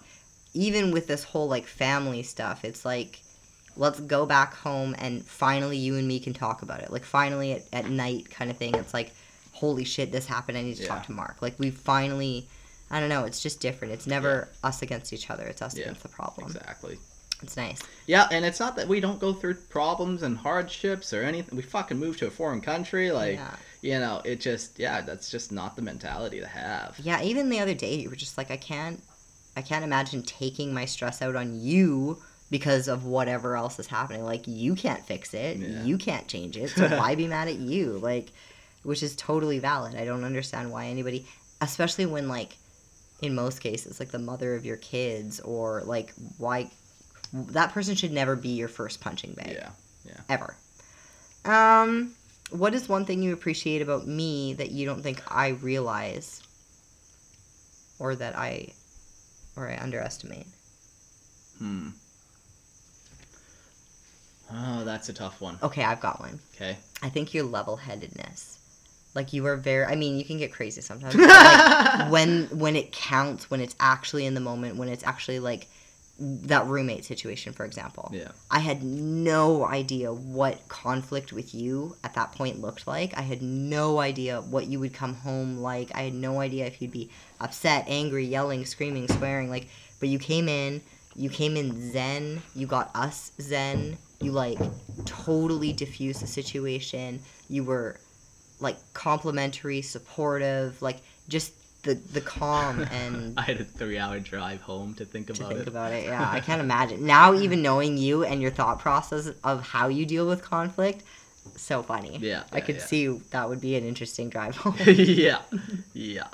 [0.55, 3.21] even with this whole like family stuff, it's like
[3.77, 6.91] let's go back home and finally you and me can talk about it.
[6.93, 8.75] Like finally at, at night kind of thing.
[8.75, 9.13] It's like
[9.53, 10.57] holy shit, this happened.
[10.57, 10.89] I need to Yeah.
[10.89, 11.43] talk to Mark.
[11.43, 12.49] Like we finally.
[12.91, 13.25] I don't know.
[13.25, 13.93] It's just different.
[13.93, 15.45] It's never us against each other.
[15.47, 16.47] It's us Yeah, against the problem.
[16.47, 16.99] Exactly.
[17.43, 17.81] It's nice.
[18.07, 21.57] Yeah, and it's not that we don't go through problems and hardships or anything.
[21.57, 23.55] We fucking moved to a foreign country, like yeah.
[23.81, 26.99] you know, it just yeah, that's just not the mentality to have.
[26.99, 29.03] Yeah, even the other day you were just like I can't
[29.57, 32.21] I can't imagine taking my stress out on you
[32.51, 34.25] because of whatever else is happening.
[34.25, 35.59] Like you can't fix it.
[35.59, 35.85] Yeah.
[35.85, 36.71] You can't change it.
[36.71, 37.99] So why be mad at you?
[37.99, 38.33] Like
[38.83, 39.95] which is totally valid.
[39.95, 41.27] I don't understand why anybody
[41.61, 42.57] especially when like
[43.21, 46.71] in most cases like the mother of your kids or like why
[47.33, 49.71] that person should never be your first punching bag Yeah.
[50.05, 50.21] Yeah.
[50.29, 50.57] Ever.
[51.45, 52.13] Um,
[52.51, 56.43] what is one thing you appreciate about me that you don't think I realize,
[57.99, 58.73] or that I,
[59.57, 60.47] or I underestimate?
[61.59, 61.89] Hmm.
[64.51, 65.59] Oh, that's a tough one.
[65.63, 66.41] Okay, I've got one.
[66.55, 66.79] Okay.
[67.03, 68.59] I think your level-headedness.
[69.15, 69.85] Like you are very.
[69.85, 71.17] I mean, you can get crazy sometimes.
[71.17, 75.41] but, like, when when it counts, when it's actually in the moment, when it's actually
[75.41, 75.67] like
[76.19, 78.11] that roommate situation, for example.
[78.13, 78.33] Yeah.
[78.51, 83.17] I had no idea what conflict with you at that point looked like.
[83.17, 85.95] I had no idea what you would come home like.
[85.95, 87.11] I had no idea if you'd be
[87.41, 89.49] upset, angry, yelling, screaming, swearing.
[89.49, 89.69] Like,
[90.01, 90.83] but you came in,
[91.15, 92.43] you came in zen.
[92.55, 93.97] You got us zen.
[94.21, 94.59] You like
[95.05, 97.21] totally diffused the situation.
[97.49, 98.01] You were
[98.59, 100.99] like complimentary, supportive, like
[101.29, 101.53] just
[101.83, 105.61] the the calm and I had a three-hour drive home to think about to think
[105.61, 105.69] it.
[105.69, 106.05] about it.
[106.05, 107.07] Yeah, I can't imagine.
[107.07, 111.03] Now, even knowing you and your thought process of how you deal with conflict,
[111.57, 112.19] so funny.
[112.19, 112.83] Yeah, I yeah, could yeah.
[112.83, 114.77] see that would be an interesting drive home.
[114.87, 115.43] yeah.
[115.95, 116.29] Yeah.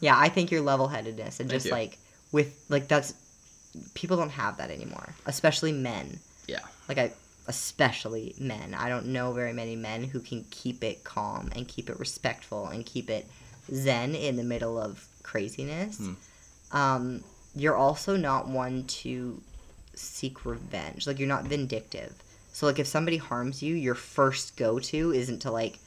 [0.00, 1.72] yeah, I think your level headedness and Thank just you.
[1.72, 1.98] like
[2.32, 3.14] with like that's
[3.94, 6.18] people don't have that anymore, especially men.
[6.46, 6.60] Yeah.
[6.88, 7.12] Like I
[7.48, 8.74] especially men.
[8.74, 12.66] I don't know very many men who can keep it calm and keep it respectful
[12.66, 13.26] and keep it
[13.72, 15.98] zen in the middle of craziness.
[15.98, 16.12] Hmm.
[16.72, 19.40] Um, you're also not one to
[19.94, 21.06] seek revenge.
[21.06, 22.14] Like you're not vindictive.
[22.52, 25.78] So like if somebody harms you, your first go to isn't to like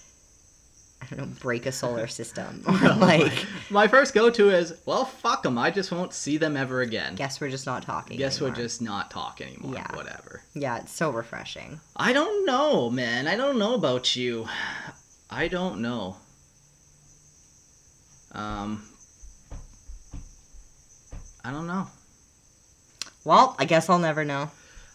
[1.02, 5.06] I don't know, break a solar system or like My first go to is, well,
[5.06, 5.58] fuck them.
[5.58, 7.16] I just won't see them ever again.
[7.16, 8.18] guess we're just not talking.
[8.18, 9.76] Guess we're just not talking anymore.
[9.76, 9.96] Yeah.
[9.96, 10.42] Whatever.
[10.54, 11.80] Yeah, it's so refreshing.
[11.96, 13.28] I don't know, man.
[13.28, 14.48] I don't know about you.
[15.30, 16.18] I don't know.
[18.32, 18.84] Um,
[21.44, 21.88] I don't know.
[23.24, 24.52] Well, I guess I'll never know.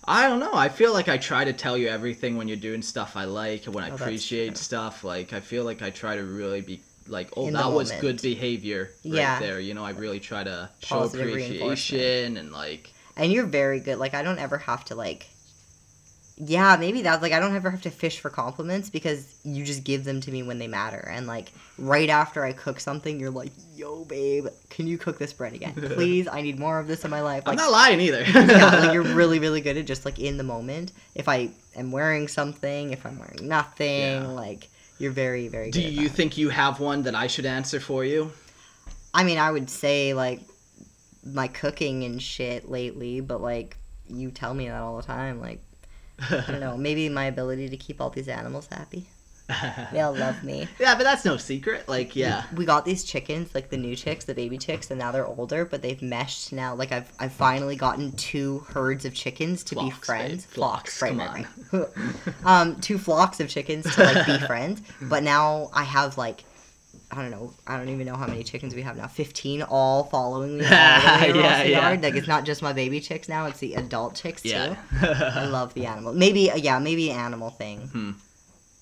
[0.06, 0.52] I don't know.
[0.52, 3.66] I feel like I try to tell you everything when you're doing stuff I like,
[3.66, 5.02] and when I Oh, appreciate stuff.
[5.04, 8.20] Like I feel like I try to really be like, oh, In that was good
[8.20, 9.38] behavior right Yeah.
[9.38, 9.60] there.
[9.60, 13.98] You know, I really try to show Positive appreciation and like, And you're very good.
[13.98, 15.26] Like I don't ever have to like
[16.36, 19.84] Yeah, maybe that's like I don't ever have to fish for compliments because you just
[19.84, 21.08] give them to me when they matter.
[21.08, 25.32] And like right after I cook something, you're like, "Yo, babe, can you cook this
[25.32, 26.26] bread again, please?
[26.26, 28.22] I need more of this in my life." I'm not lying either.
[28.26, 30.90] yeah, like you're really, really good at just like in the moment.
[31.14, 34.26] If I am wearing something, if I'm wearing nothing, Yeah.
[34.26, 34.68] like
[34.98, 35.70] you're very, very.
[35.70, 36.16] Do you that.
[36.16, 38.32] think you have one that I should answer for you?
[39.12, 40.40] I mean, I would say like
[41.24, 43.76] my cooking and shit lately, but like
[44.08, 45.40] you tell me that all the time.
[45.40, 45.60] Like
[46.20, 49.06] I don't know, maybe my ability to keep all these animals happy.
[49.92, 50.68] They all love me.
[50.80, 51.86] Yeah, but that's no secret.
[51.86, 52.44] Like, yeah.
[52.54, 55.66] We got these chickens, like the new chicks, the baby chicks, and now they're older,
[55.66, 56.74] but they've meshed now.
[56.74, 60.46] Like I've I've finally gotten two herds of chickens to be friends.
[60.46, 60.54] babe.
[60.54, 61.88] Flocks, right, come right, right.
[62.44, 64.80] um, two flocks of chickens to like be friends.
[65.02, 66.44] But now I have like
[67.10, 69.06] I don't know, I don't even know how many chickens we have now.
[69.06, 71.80] Fifteen all following me all the Yeah, the yeah.
[71.80, 72.02] yard.
[72.02, 74.76] Like it's not just my baby chicks now, it's the adult chicks too.
[75.00, 76.12] I love the animal.
[76.12, 77.80] Maybe uh, yeah, maybe an animal thing.
[77.88, 78.10] Hmm.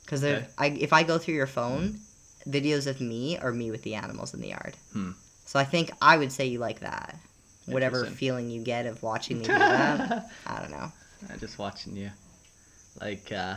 [0.04, 0.46] Because Okay.
[0.58, 1.98] I if I go through your phone,
[2.48, 4.74] videos of me are me with the animals in the yard.
[4.92, 5.10] Hmm.
[5.44, 7.16] So I think I would say you like that.
[7.66, 10.90] Whatever feeling you get of watching me do that, I don't know.
[11.30, 12.10] I'm just watching you.
[13.00, 13.54] Like, uh,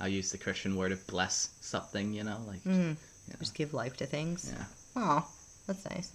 [0.00, 2.38] I'll use the Christian word of bless something, you know?
[2.48, 2.96] Like, Mm,
[3.28, 3.36] Yeah.
[3.38, 4.52] Just give life to things.
[4.56, 4.64] yeah.
[4.96, 5.26] Oh,
[5.66, 6.12] that's nice.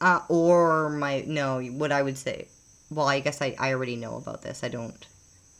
[0.00, 2.46] Uh, or my no, what I would say.
[2.90, 4.64] Well, I guess I, I already know about this.
[4.64, 5.06] I don't.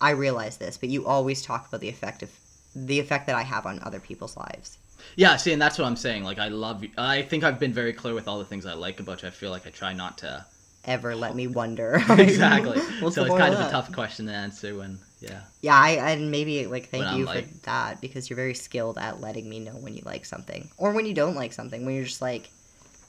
[0.00, 2.30] I realize this, but you always talk about the effect of
[2.74, 4.78] the effect that I have on other people's lives.
[5.16, 6.24] Yeah, see, and that's what I'm saying.
[6.24, 6.84] Like, I love.
[6.96, 9.28] I think I've been very clear with all the things I like about you.
[9.28, 10.46] I feel like I try not to.
[10.88, 12.02] Ever let me wonder?
[12.10, 12.80] exactly.
[13.00, 15.42] What's so it's kind of a tough question to answer when, yeah.
[15.60, 18.54] Yeah, I and maybe like thank When I'm you for like- that because you're very
[18.54, 21.84] skilled at letting me know when you like something or when you don't like something.
[21.84, 22.48] When you're just like,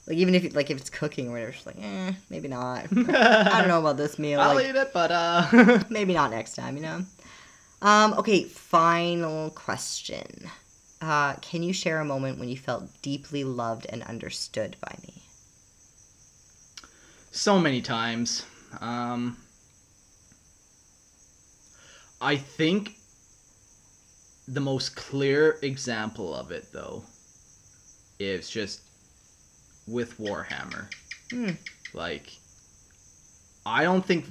[0.06, 2.84] like even if like if it's cooking or whatever, just like, eh, maybe not.
[2.92, 4.40] I don't know about this meal.
[4.40, 5.82] I'll like, eat it, but, uh.
[5.88, 6.76] maybe not next time.
[6.76, 7.04] You know.
[7.80, 8.12] Um.
[8.14, 8.44] Okay.
[8.44, 10.50] Final question.
[11.00, 15.22] Uh, can you share a moment when you felt deeply loved and understood by me?
[17.30, 18.44] So many times.
[18.80, 19.36] Um,
[22.20, 22.96] I think
[24.46, 27.04] the most clear example of it, though,
[28.18, 28.82] is just
[29.86, 30.86] with Warhammer.
[31.30, 31.50] Hmm.
[31.94, 32.32] Like,
[33.64, 34.26] I don't think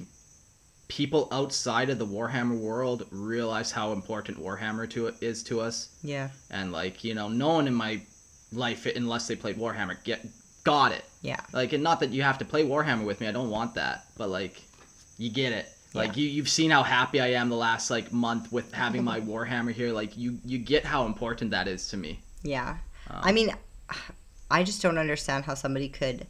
[0.87, 6.29] people outside of the Warhammer world realize how important Warhammer to is to us Yeah.
[6.49, 8.01] and like you know no one in my
[8.51, 10.25] life unless they played warhammer get
[10.63, 11.39] got it Yeah.
[11.53, 14.05] like and not that you have to play warhammer with me i don't want that
[14.17, 14.61] but like
[15.17, 18.51] you get it like you, you've seen how happy i am the last like month
[18.51, 22.19] with having my warhammer here like you you get how important that is to me
[22.43, 22.77] Yeah.
[23.09, 23.55] Um, I mean,
[24.51, 26.27] I just don't understand how somebody could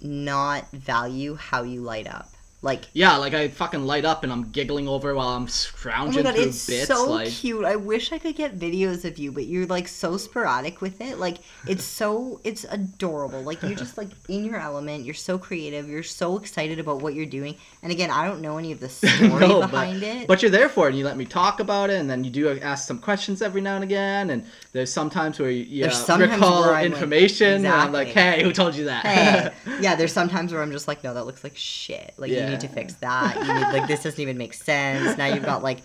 [0.00, 2.28] not value how you light up.
[2.64, 6.22] Like, yeah like i fucking light up and i'm giggling over while i'm scrounging oh
[6.22, 7.64] my god, through it's bits so like cute.
[7.64, 11.18] I wish I could get videos of you, but you're like so sporadic with it.
[11.18, 13.42] Like, it's so, it's adorable.
[13.42, 15.04] Like, you're just like in your element.
[15.04, 15.88] You're so creative.
[15.88, 17.56] You're so excited about what you're doing.
[17.82, 20.28] And again, I don't know any of the story No, but- behind it.
[20.28, 22.30] But you're there for it, and you let me talk about it, and then you
[22.30, 24.30] do ask some questions every now and again.
[24.30, 28.42] And there's sometimes where you, you uh, recall I'm like- information, and I'm like, "Hey,
[28.44, 31.42] who told you that?" hey, yeah, there's sometimes where I'm just like, no, that looks
[31.42, 32.14] like shit.
[32.16, 32.51] Like you Yeah.
[32.52, 33.34] Need to fix that.
[33.36, 35.18] You need like this doesn't even make sense.
[35.18, 35.78] Now you've got like,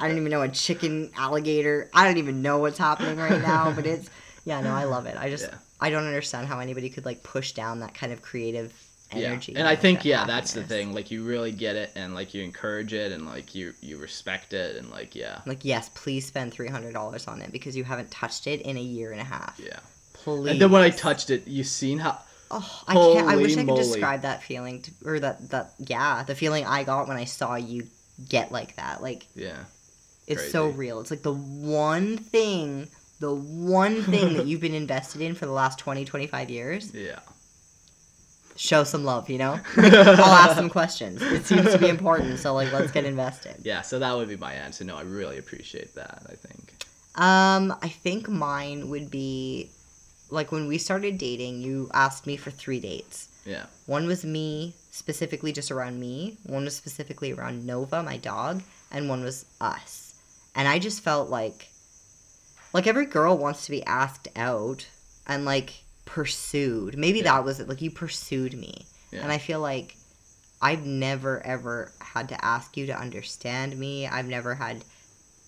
[0.00, 1.90] I don't even know a chicken alligator.
[1.94, 3.72] I don't even know what's happening right now.
[3.72, 4.08] But it's
[4.44, 5.16] yeah, no, I love it.
[5.18, 5.54] I just Yeah.
[5.80, 8.72] I don't understand how anybody could like push down that kind of creative
[9.12, 9.52] energy.
[9.52, 10.92] Yeah, and I think that yeah, that's the thing.
[10.94, 14.52] Like you really get it, and like you encourage it, and like you you respect
[14.52, 17.84] it, and like yeah, Like yes, please spend three hundred dollars on it because you
[17.84, 19.60] haven't touched it in a year and a half.
[19.62, 19.78] yeah.
[20.14, 20.52] Please.
[20.52, 22.18] And then when I touched it, you seen how
[22.50, 23.28] Oh, I can't.
[23.28, 23.82] I wish I could moly.
[23.82, 27.56] describe that feeling, to, or that that yeah, the feeling I got when I saw
[27.56, 27.86] you
[28.28, 29.02] get like that.
[29.02, 29.64] Like yeah,
[30.26, 31.00] it's so real.
[31.00, 32.88] It's like the one thing,
[33.20, 36.94] the one thing that you've been invested in for the last 20, 25 years.
[36.94, 37.20] yeah.
[38.56, 39.58] Show some love, you know.
[39.76, 41.20] I'll ask some questions.
[41.20, 43.56] It seems to be important, so like let's get invested.
[43.64, 44.84] Yeah, so that would be my answer.
[44.84, 46.22] No, I really appreciate that.
[46.28, 46.72] I think.
[47.16, 49.70] Um, I think mine would be
[50.30, 53.28] like when we started dating, you asked me for three dates.
[53.44, 53.66] Yeah.
[53.86, 56.38] One was me, specifically just around me.
[56.44, 60.14] One was specifically around Nova, my dog, and one was us.
[60.54, 61.68] And I just felt like
[62.72, 64.86] like every girl wants to be asked out
[65.26, 66.96] and like pursued.
[66.96, 67.24] Maybe Yeah.
[67.34, 67.68] that was it.
[67.68, 68.86] Like you pursued me.
[69.12, 69.22] Yeah.
[69.22, 69.96] And I feel like
[70.62, 74.06] I've never ever had to ask you to understand me.
[74.08, 74.84] I've never had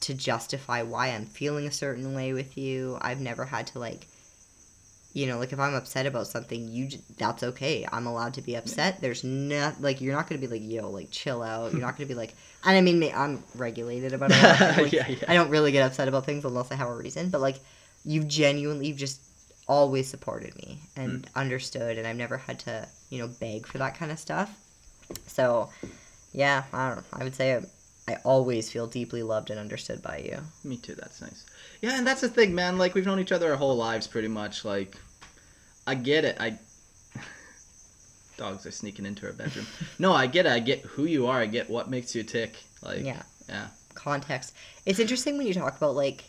[0.01, 2.99] to justify why I'm feeling a certain way with you.
[3.01, 4.07] I've never had to like
[5.17, 7.87] you know, like if I'm upset about something, you j- that's okay.
[7.91, 9.01] I'm allowed to be upset.
[9.01, 11.97] There's not like you're not going to be like, "Yo, like chill out." You're not
[11.97, 14.77] going to be like and I mean, I'm regulated about it.
[14.83, 15.25] Like, Yeah, yeah.
[15.29, 17.57] I don't really get upset about things unless I have a reason, but like
[18.05, 19.21] you've genuinely you've just
[19.69, 21.35] always supported me and Mm.
[21.35, 24.51] understood and I've never had to, you know, beg for that kind of stuff.
[25.27, 25.71] So,
[26.33, 27.05] yeah, I don't know.
[27.21, 27.63] I would say I,
[28.13, 30.39] I always feel deeply loved and understood by you.
[30.63, 30.95] Me too.
[30.95, 31.45] That's nice.
[31.83, 32.79] Yeah, and that's the thing, man.
[32.79, 34.65] Like we've known each other our whole lives, pretty much.
[34.65, 34.97] Like,
[35.87, 36.37] I get it.
[36.41, 36.59] I
[38.37, 39.67] dogs are sneaking into our bedroom.
[39.99, 40.53] no, I get it.
[40.53, 41.41] I get who you are.
[41.41, 42.57] I get what makes you tick.
[42.83, 43.23] Like, Yeah.
[43.49, 44.55] yeah, Context.
[44.85, 46.25] It's interesting when you talk about like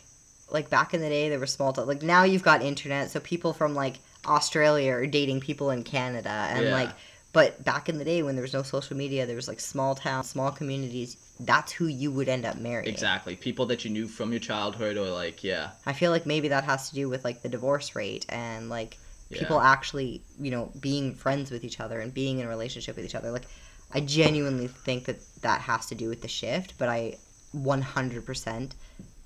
[0.50, 1.86] like back in the day there was small talk.
[1.86, 6.46] Like now you've got internet, so people from like Australia are dating people in Canada
[6.50, 6.72] and Yeah.
[6.72, 6.90] like
[7.34, 9.94] but back in the day when there was no social media, there was like small
[9.94, 11.18] towns, small communities.
[11.38, 12.88] That's who you would end up marrying.
[12.88, 13.36] exactly.
[13.36, 16.64] People that you knew from your childhood, or like, yeah, I feel like maybe that
[16.64, 18.96] has to do with like the divorce rate and like
[19.30, 19.40] Yeah.
[19.40, 23.04] people actually, you know, being friends with each other and being in a relationship with
[23.04, 23.30] each other.
[23.30, 23.46] Like
[23.92, 27.16] I genuinely think that that has to do with the shift, but I
[27.54, 28.70] 100%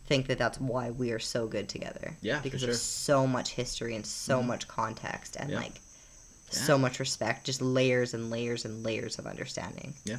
[0.07, 2.17] think that that's why we are so good together.
[2.21, 2.71] Yeah, because sure.
[2.71, 4.47] of so much history and so Mhm.
[4.47, 5.57] much context and Yeah.
[5.57, 5.81] like
[6.53, 6.59] Yeah.
[6.59, 9.95] so much respect, just layers and layers and layers of understanding.
[10.05, 10.19] Yeah.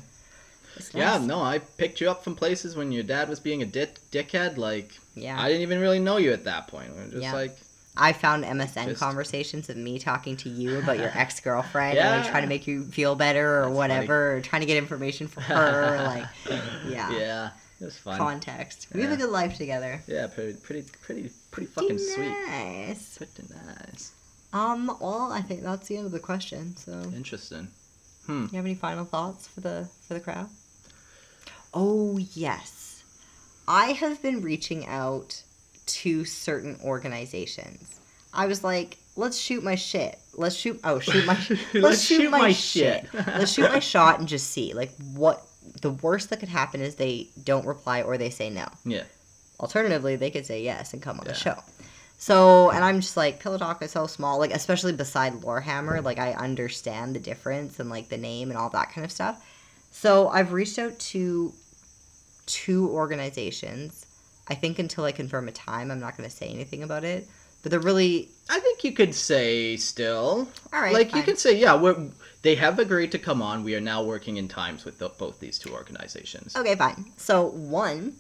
[0.76, 1.18] It's yeah.
[1.18, 1.28] nice.
[1.28, 4.58] No, I picked you up from places when your dad was being a dick dickhead.
[4.58, 5.40] Like, Yeah.
[5.40, 6.96] I didn't even really know you at that point.
[6.96, 7.34] We were just Yeah.
[7.34, 7.58] like,
[7.96, 12.08] I found MSN Just- conversations of me talking to you about your ex girlfriend and
[12.10, 12.18] Yeah.
[12.22, 13.78] like trying to make you feel better or That's funny.
[13.78, 16.26] whatever, or trying to get information from her, like
[16.88, 18.18] yeah, yeah, it was fun.
[18.18, 18.88] context.
[18.94, 20.02] We have a good life together.
[20.08, 22.30] Yeah, pretty, pretty, pretty, pretty fucking sweet.
[22.48, 23.18] Nice.
[23.18, 24.12] Pretty nice.
[24.54, 24.88] Um.
[25.00, 26.76] Well, I think that's the end of the question.
[26.78, 27.68] So, Interesting.
[28.28, 30.50] you have any final thoughts for the for the crowd?
[31.74, 33.04] Oh yes,
[33.68, 35.42] I have been reaching out
[35.86, 38.00] to certain organizations.
[38.34, 40.18] I was like, let's shoot my shit.
[40.36, 40.80] Let's shoot.
[40.84, 41.38] Oh, shoot my.
[41.74, 43.08] let's, shoot, my, shit.
[43.14, 45.46] let's shoot my shot and just see like what
[45.82, 48.68] the worst that could happen is they don't reply or they say no.
[48.86, 49.04] Yeah.
[49.60, 51.56] Alternatively, they could say yes and come on the show.
[52.18, 56.20] So, and I'm just like, Pillow Talk is so small, like, especially beside Lorehammer, like,
[56.20, 59.46] I understand the difference and, like, the name and all that kind of stuff.
[59.92, 61.54] So, I've reached out to
[62.46, 64.03] two organizations.
[64.48, 67.28] I think until I confirm a time, I'm not going to say anything about it.
[67.62, 70.50] But they're really, I think you could say still.
[70.74, 70.94] all right.
[70.94, 71.96] like you could say, yeah, we're
[72.42, 73.64] they have agreed to come on.
[73.64, 76.56] We are now working in times with the, both these two organizations.
[76.58, 77.06] Okay, fine.
[77.16, 78.18] So one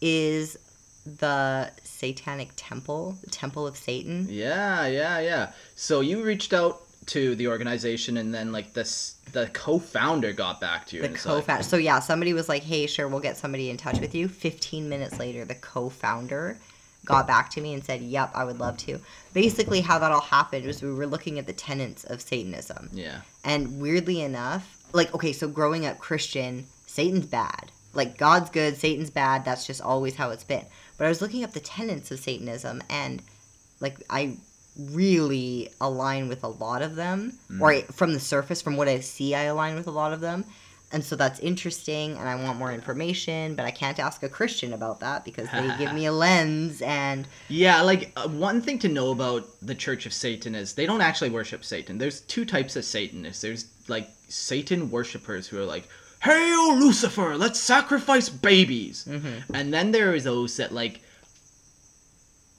[0.00, 0.56] is
[1.04, 4.26] the Satanic Temple, the Temple of Satan.
[4.30, 5.52] Yeah, yeah, yeah.
[5.74, 10.86] So you reached out to the organization, and then like this, the co-founder got back
[10.86, 11.02] to you.
[11.02, 11.62] The it's like, co-founder.
[11.62, 14.88] So yeah, somebody was like, "Hey, sure, we'll get somebody in touch with you." Fifteen
[14.88, 16.58] minutes later, the co-founder
[17.04, 19.00] got back to me and said, "Yep, I would love to."
[19.32, 23.20] Basically, how that all happened was we were looking at the tenets of Satanism, yeah,
[23.44, 27.72] and weirdly enough, like okay, so growing up Christian, Satan's bad.
[27.94, 29.44] Like God's good, Satan's bad.
[29.44, 30.66] That's just always how it's been.
[30.98, 33.22] But I was looking up the tenets of Satanism, and
[33.80, 34.36] like I
[34.78, 39.34] really align with a lot of them, or from the surface, from what I see,
[39.34, 40.44] I align with a lot of them.
[40.90, 44.72] And so that's interesting, and I want more information, but I can't ask a Christian
[44.72, 47.82] about that because they give me a lens, and yeah.
[47.82, 51.28] Like uh, one thing to know about the Church of Satan is they don't actually
[51.28, 51.98] worship Satan.
[51.98, 53.42] There's two types of Satanists.
[53.42, 55.86] There's like Satan worshippers who are like,
[56.22, 59.06] "Hail Lucifer, let's sacrifice babies,"
[59.52, 61.02] and then there is those that like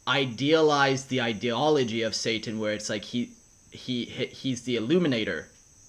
[0.09, 3.29] idealize the ideology of Satan, where it's like he
[3.71, 5.47] he he- he's the illuminator,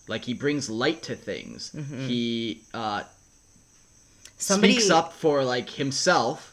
[0.08, 1.72] like he brings light to things.
[2.06, 3.02] He uh,
[4.36, 6.52] somebody speaks up for like himself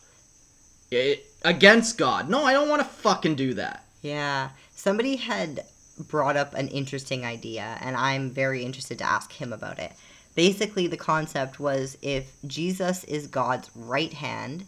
[0.92, 2.30] i against God.
[2.30, 3.84] No, I don't want to fucking do that.
[4.02, 4.50] Yeah.
[4.74, 5.66] Somebody had
[6.08, 9.92] brought up an interesting idea, and I'm very interested to ask him about it.
[10.36, 14.66] Basically, the concept was if Jesus is God's right hand,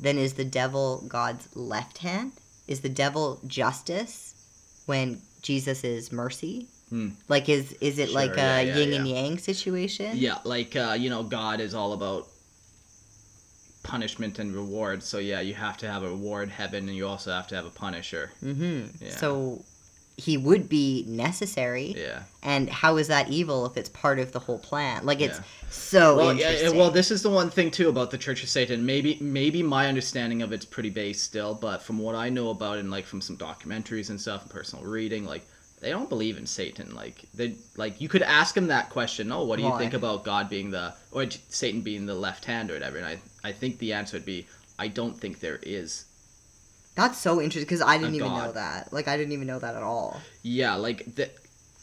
[0.00, 2.32] then is the devil God's left hand?
[2.66, 4.34] Is the devil justice
[4.86, 6.68] when Jesus is mercy?
[6.88, 7.10] Hmm.
[7.28, 10.12] Like, is is it Sure, like a yeah, yeah, yin and yang situation?
[10.14, 12.26] Yeah, like uh, you know, God is all about
[13.82, 15.02] punishment and reward.
[15.02, 17.66] So yeah, you have to have a reward heaven, and you also have to have
[17.66, 18.32] a punisher.
[18.42, 19.04] Mm-hmm.
[19.04, 19.10] Yeah.
[19.10, 19.64] So
[20.20, 21.94] he would be necessary.
[21.96, 22.22] Yeah.
[22.42, 25.04] And how is that evil if it's part of the whole plan?
[25.06, 25.44] Like it's Yeah.
[25.70, 26.78] so Well, yeah, interesting.
[26.78, 28.84] well, this is the one thing too about the Church of Satan.
[28.84, 32.76] Maybe, maybe my understanding of it's pretty base still, but from what I know about
[32.76, 35.46] it, and like from some documentaries and stuff, and personal reading, like
[35.80, 36.94] they don't believe in Satan.
[36.94, 39.32] Like they, like you could ask them that question.
[39.32, 39.78] Oh, what do you Why?
[39.78, 42.98] think about God being the or Satan being the left hand or whatever?
[42.98, 44.46] And I, I think the answer would be,
[44.78, 46.04] I don't think there is.
[47.00, 48.92] That's so interesting because I didn't even know that.
[48.92, 50.20] Like I didn't even know that at all.
[50.42, 51.30] Yeah, like the,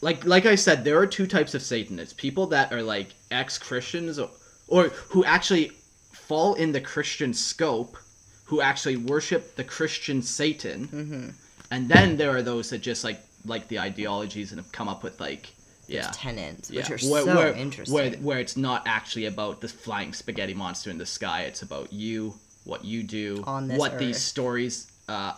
[0.00, 4.18] like like I said, there are two types of Satanists: people that are like ex-Christians
[4.18, 4.30] or,
[4.68, 5.72] or who actually
[6.12, 7.96] fall in the Christian scope,
[8.44, 11.28] who actually worship the Christian Satan, Mm-hmm.
[11.72, 15.02] and then there are those that just like like the ideologies and have come up
[15.02, 15.48] with like
[15.88, 16.10] yeah.
[16.12, 17.94] Tenants, Yeah, which are where, so where, interesting.
[17.94, 21.42] Where, where it's not actually about the flying spaghetti monster in the sky.
[21.42, 25.32] It's about you, what you do, what these stories, uh,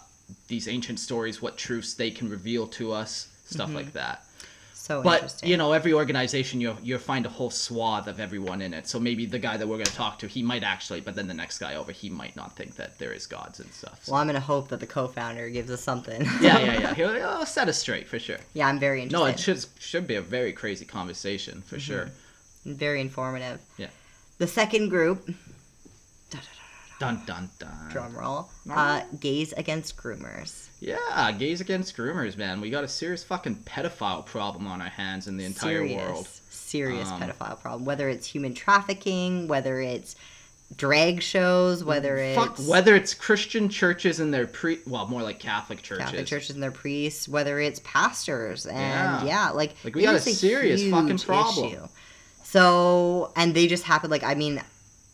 [0.49, 3.77] these ancient stories, what truths they can reveal to us, stuff Mm-hmm.
[3.77, 4.25] like that.
[4.75, 8.73] so But you know, every organization you you find a whole swath of everyone in
[8.75, 8.87] it.
[8.89, 11.27] So maybe the guy that we're going to talk to, he might actually, but then
[11.29, 14.05] the next guy over, he might not think that there is gods and stuff.
[14.05, 16.23] So- well, I'm gonna hope that the co-founder gives us something.
[16.41, 16.95] yeah, yeah, yeah.
[16.99, 18.39] He'll, he'll set us straight for sure.
[18.55, 19.25] yeah, I'm very interested.
[19.25, 22.11] No, it should should be a very crazy conversation for sure.
[22.65, 23.59] very informative.
[23.79, 23.89] Yeah.
[24.39, 25.29] The second group,
[27.01, 27.89] Dun dun dun.
[27.91, 30.69] drum roll, uh, gays against groomers.
[30.81, 32.61] Yeah, gays against groomers, man.
[32.61, 36.29] We got a serious fucking pedophile problem on our hands in the entire serious, world.
[36.51, 37.85] serious Um, pedophile problem.
[37.87, 40.15] Whether it's human trafficking, whether it's
[40.77, 45.83] drag shows, whether it's whether it's Christian churches and their pre, well, more like Catholic
[45.83, 46.05] churches.
[46.05, 49.25] Catholic churches and their priests, whether it's pastors, and Yeah.
[49.25, 51.67] yeah, like Like, we got a serious fucking problem.
[51.73, 51.89] issue.
[52.45, 54.11] So, and they just happen.
[54.11, 54.61] Like, I mean,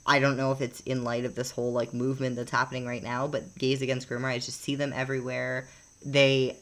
[0.07, 3.02] I don't know if it's in light of this whole like movement that's happening right
[3.02, 5.68] now, but gays against groomer, I just see them everywhere.
[6.04, 6.57] They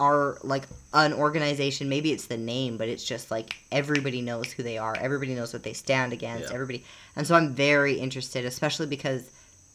[0.00, 1.88] are like an organization.
[1.88, 4.96] Maybe it's the name, but it's just like everybody knows who they are.
[4.98, 6.48] Everybody knows what they stand against.
[6.48, 6.54] Yeah.
[6.54, 9.30] Everybody, and so I'm very interested, especially because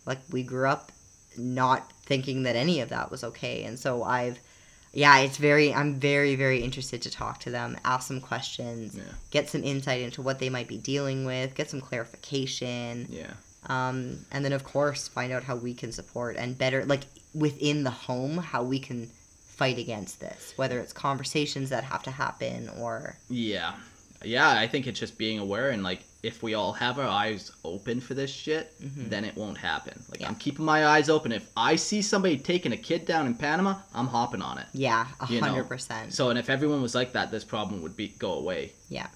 [0.05, 0.91] like we grew up
[1.37, 4.39] not thinking that any of that was okay, and so I've
[5.03, 9.03] yeah, it's very I'm very very interested to talk to them, ask some questions, Yeah.
[9.31, 13.33] get some insight into what they might be dealing with, get some clarification, Yeah.
[13.67, 13.97] um,
[14.31, 17.03] and then of course find out how we can support and better like
[17.35, 19.07] within the home how we can
[19.59, 23.73] fight against this, whether it's conversations that have to happen or Yeah.
[24.27, 27.51] Yeah, I think it's just being aware and like if we all have our eyes
[27.63, 29.93] open for this shit, then it won't happen.
[30.09, 30.21] Like Mm-hmm.
[30.23, 30.27] Yeah.
[30.29, 31.31] I'm keeping my eyes open.
[31.31, 34.65] If I see somebody taking a kid down in Panama, I'm hopping on it.
[34.73, 35.47] yeah, a You know.
[35.47, 36.13] hundred percent.
[36.13, 38.73] So and if everyone was like that, this problem would be go away.
[38.89, 39.07] Yeah.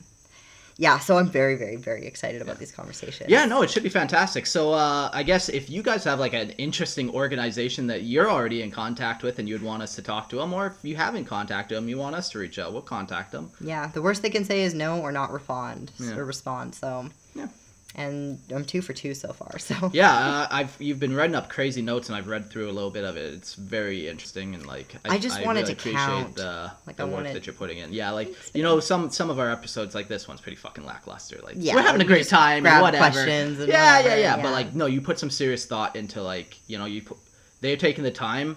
[0.82, 3.30] Yeah, so I'm very, very, very excited about these conversations.
[3.30, 4.48] Yeah, no, it should be fantastic.
[4.48, 8.64] So uh, I guess if you guys have like an interesting organization that you're already
[8.64, 11.26] in contact with and you'd want us to talk to them, or if you haven't
[11.26, 13.52] contacted them, you want us to reach out, we'll contact them.
[13.62, 16.16] Yeah, the worst they can say is no or not respond Yeah.
[16.18, 16.74] or respond.
[16.74, 17.50] So Yeah.
[17.94, 19.60] And I'm two for two so far.
[19.60, 22.72] So Yeah, uh, I've you've been writing up crazy notes and I've read through a
[22.72, 23.34] little bit of it.
[23.34, 26.36] It's very interesting and like I just wanted really to appreciate count.
[26.36, 27.92] the, Like, the I work wanted- that you're putting in.
[27.92, 31.39] Yeah, like you know some some of our episodes like this one's pretty fucking lackluster.
[31.44, 33.12] Like Yeah, we're having a great time, grab whatever.
[33.12, 34.42] questions and yeah, whatever, yeah, yeah, yeah.
[34.42, 37.18] But like no, you put some serious thought into like you know you put,
[37.60, 38.56] they're taking the time,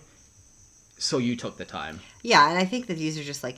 [0.99, 2.01] so you took the time.
[2.22, 3.57] yeah, and I think that these are just like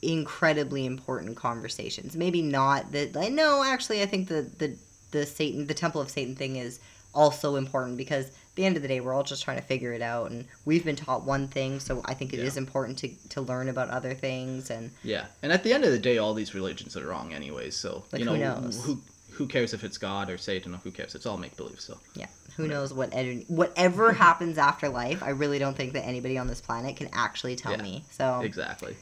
[0.00, 2.16] incredibly important conversations.
[2.16, 3.16] Maybe not that.
[3.16, 4.76] I no, actually, I think the the
[5.12, 6.80] the Satan, the Temple of Satan thing is
[7.14, 9.92] also important because at the end of the day, we're all just trying to figure
[9.92, 12.60] it out, and we've been taught one thing, so I think it is Yeah.
[12.62, 15.98] important to to learn about other things and Yeah, and at the end of the
[15.98, 17.76] day, all these religions are wrong anyways.
[17.76, 18.82] So Like, you who know knows?
[18.84, 19.00] who
[19.32, 21.14] who cares if it's God or Satan or who cares?
[21.14, 21.80] It's all make believe.
[21.80, 25.22] So Yeah, who knows what ed- whatever happens after life.
[25.22, 28.04] I really don't think that anybody on this planet can actually tell Yeah, me.
[28.10, 28.96] So, exactly.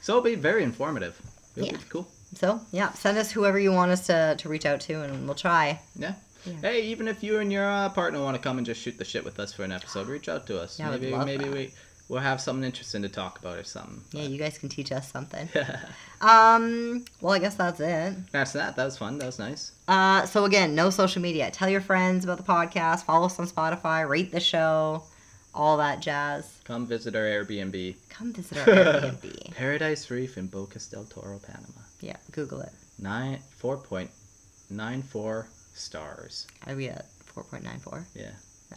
[0.00, 1.20] So it'll be very informative.
[1.56, 1.76] It'll Yeah.
[1.76, 2.08] be cool.
[2.34, 5.34] So yeah, send us whoever you want us to, to reach out to, and we'll
[5.34, 5.80] try.
[5.96, 6.14] Yeah.
[6.44, 6.54] Yeah.
[6.62, 9.04] Hey, even if you and your uh, partner want to come and just shoot the
[9.04, 10.78] shit with us for an episode, reach out to us.
[10.78, 11.52] Yeah, maybe maybe that.
[11.52, 11.72] we
[12.08, 14.02] we'll have something interesting to talk about or something.
[14.12, 15.48] Yeah, you guys can teach us something.
[16.20, 18.16] Um, well, I guess that's it.
[18.32, 18.74] That's that.
[18.74, 19.18] That was fun.
[19.18, 19.70] That was nice.
[19.86, 21.48] Uh, so again, no social media.
[21.52, 23.04] Tell your friends about the podcast.
[23.04, 24.08] Follow us on Spotify.
[24.08, 25.04] Rate the show.
[25.54, 26.60] All that jazz.
[26.64, 27.94] Come visit our Airbnb.
[28.08, 29.54] Come visit our Airbnb.
[29.54, 31.82] Paradise Reef in Bocas del Toro, Panama.
[32.00, 32.72] Yeah, Google it.
[32.98, 34.10] Nine four point
[34.70, 36.46] nine four stars.
[36.66, 38.06] Are we at four point nine four?
[38.14, 38.30] Yeah.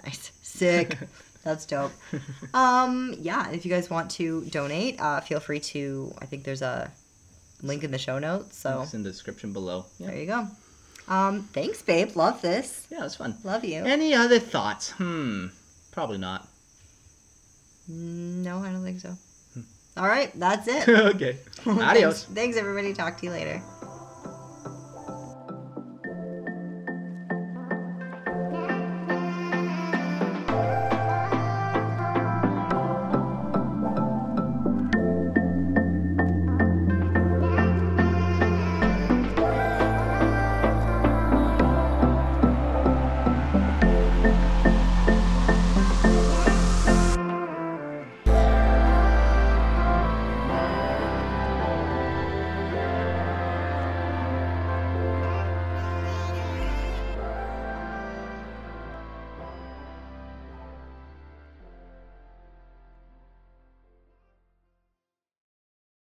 [0.05, 0.31] Nice.
[0.41, 0.97] Sick.
[1.43, 1.91] That's dope.
[2.53, 6.13] Um, yeah, if you guys want to donate, uh, feel free to.
[6.19, 6.91] I think there's a
[7.63, 8.57] link in the show notes.
[8.57, 9.85] So It's in the description below.
[9.99, 10.47] there you go.
[11.07, 12.15] Um, thanks, babe.
[12.15, 12.87] Love this.
[12.91, 13.37] Yeah, it was fun.
[13.43, 13.83] Love you.
[13.83, 14.91] Any other thoughts?
[14.91, 15.47] Hmm.
[15.91, 16.47] Probably not.
[17.87, 19.17] No, I don't think so.
[19.97, 20.87] All right, that's it.
[21.15, 21.37] okay.
[21.65, 22.23] Adios.
[22.23, 22.93] Thanks, thanks, everybody.
[22.93, 23.61] Talk to you later.